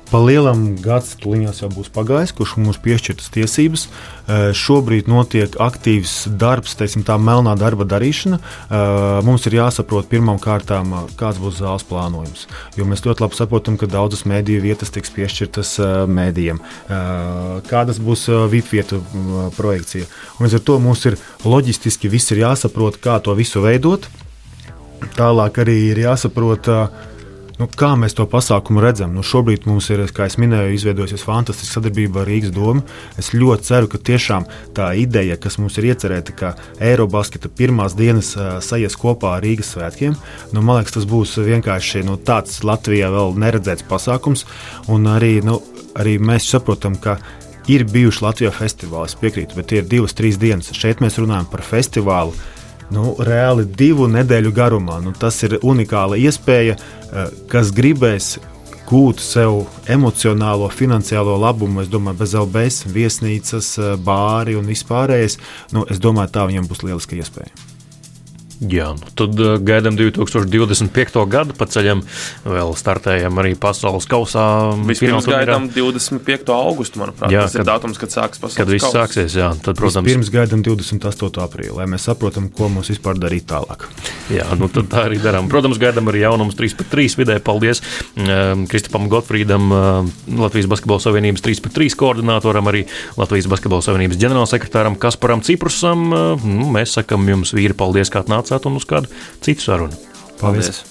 [0.06, 3.86] Pa lielam gads tuliņās jau būs pagājis, kurš mums piešķirtas tiesības.
[4.26, 8.38] Eh, šobrīd notiek aktīvs darbs, teiksim, tā melnā darba darīšana.
[8.38, 12.46] Eh, mums ir jāsaprot pirmām kārtām, eh, kāds būs zāles plānojums.
[12.76, 16.60] Jo mēs ļoti labi saprotam, ka daudzas mēdīju vietas tiks piešķirtas mēdījiem.
[17.66, 19.02] Kādas būs vidvietu
[19.56, 20.06] projekcija.
[20.38, 24.06] Un līdz ar to mums ir loģistiski viss ir jāsaprot, kā to visu veidot.
[25.16, 26.88] Tālāk arī ir jāsaprot, uh,
[27.56, 29.14] Nu, kā mēs to pasākumu redzam?
[29.16, 32.82] Nu, šobrīd mums ir, kā jau minēju, izveidojusies fantastiska sadarbība ar Rīgas domu.
[33.16, 34.44] Es ļoti ceru, ka tiešām
[34.76, 36.50] tā ideja, kas mums ir iecerēta, ka
[36.84, 38.34] Eirobasketa pirmās dienas
[38.66, 40.18] sajies kopā ar Rīgas svētkiem,
[40.52, 44.44] nu, man liekas, tas būs vienkārši nu, tāds Latvijā vēl neredzēts pasākums.
[44.92, 45.56] Un arī, nu,
[45.96, 47.16] arī mēs saprotam, ka
[47.72, 50.74] ir bijuši Latvijā festivāli, es piekrītu, bet tie ir divas, trīs dienas.
[50.76, 52.36] Šeit mēs runājam par festivālu
[52.94, 55.00] nu, reāli divu nedēļu garumā.
[55.04, 58.36] Nu, tas ir unikāla iespēja, eh, kas gribēs
[58.86, 61.82] gūt sev emocionālo, finansiālo labumu.
[61.82, 65.38] Es domāju, bez LBS, viesnīcas, eh, bāri un vispārējais.
[65.72, 67.75] Nu, es domāju, tā viņam būs lieliska iespēja.
[68.56, 71.18] Jā, nu tad uh, gaidām 2025.
[71.28, 72.00] gadu, pa ceļam
[72.48, 74.72] vēl startējam arī pasaules kausā.
[74.88, 76.48] Vispirms gaidām 25.
[76.54, 79.36] augustu, manuprāt, jā, tas kad, ir datums, kad sāksies pasaules kad viss sāksies.
[79.36, 81.42] Jā, tad, protams, pirms gaidām 28.
[81.44, 83.84] aprīli, lai mēs saprotam, ko mums vispār darīt tālāk.
[84.32, 85.50] Jā, nu tad tā arī darām.
[85.52, 87.36] Protams, gaidām arī jaunumus 3-3 vidē.
[87.44, 87.84] Paldies
[88.16, 92.86] um, Kristapam Gotfrīdam, um, Latvijas Basketbola Savienības 3-3 koordinatoram, arī
[93.20, 96.08] Latvijas Basketbola Savienības ģenerālsekretāram Kasparam Ciprusam.
[96.08, 99.10] Nu, mēs sakam jums, vīri, paldies, kā atnācāt atnācāt un uz kādu
[99.42, 100.04] citu sarunu.
[100.40, 100.70] Paldies!
[100.70, 100.84] Paldies.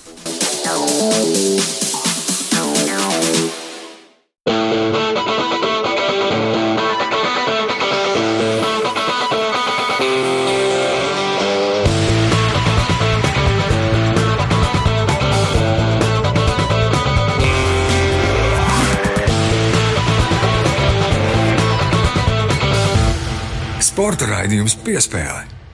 [23.86, 25.65] Sporta raidījums piespēlē.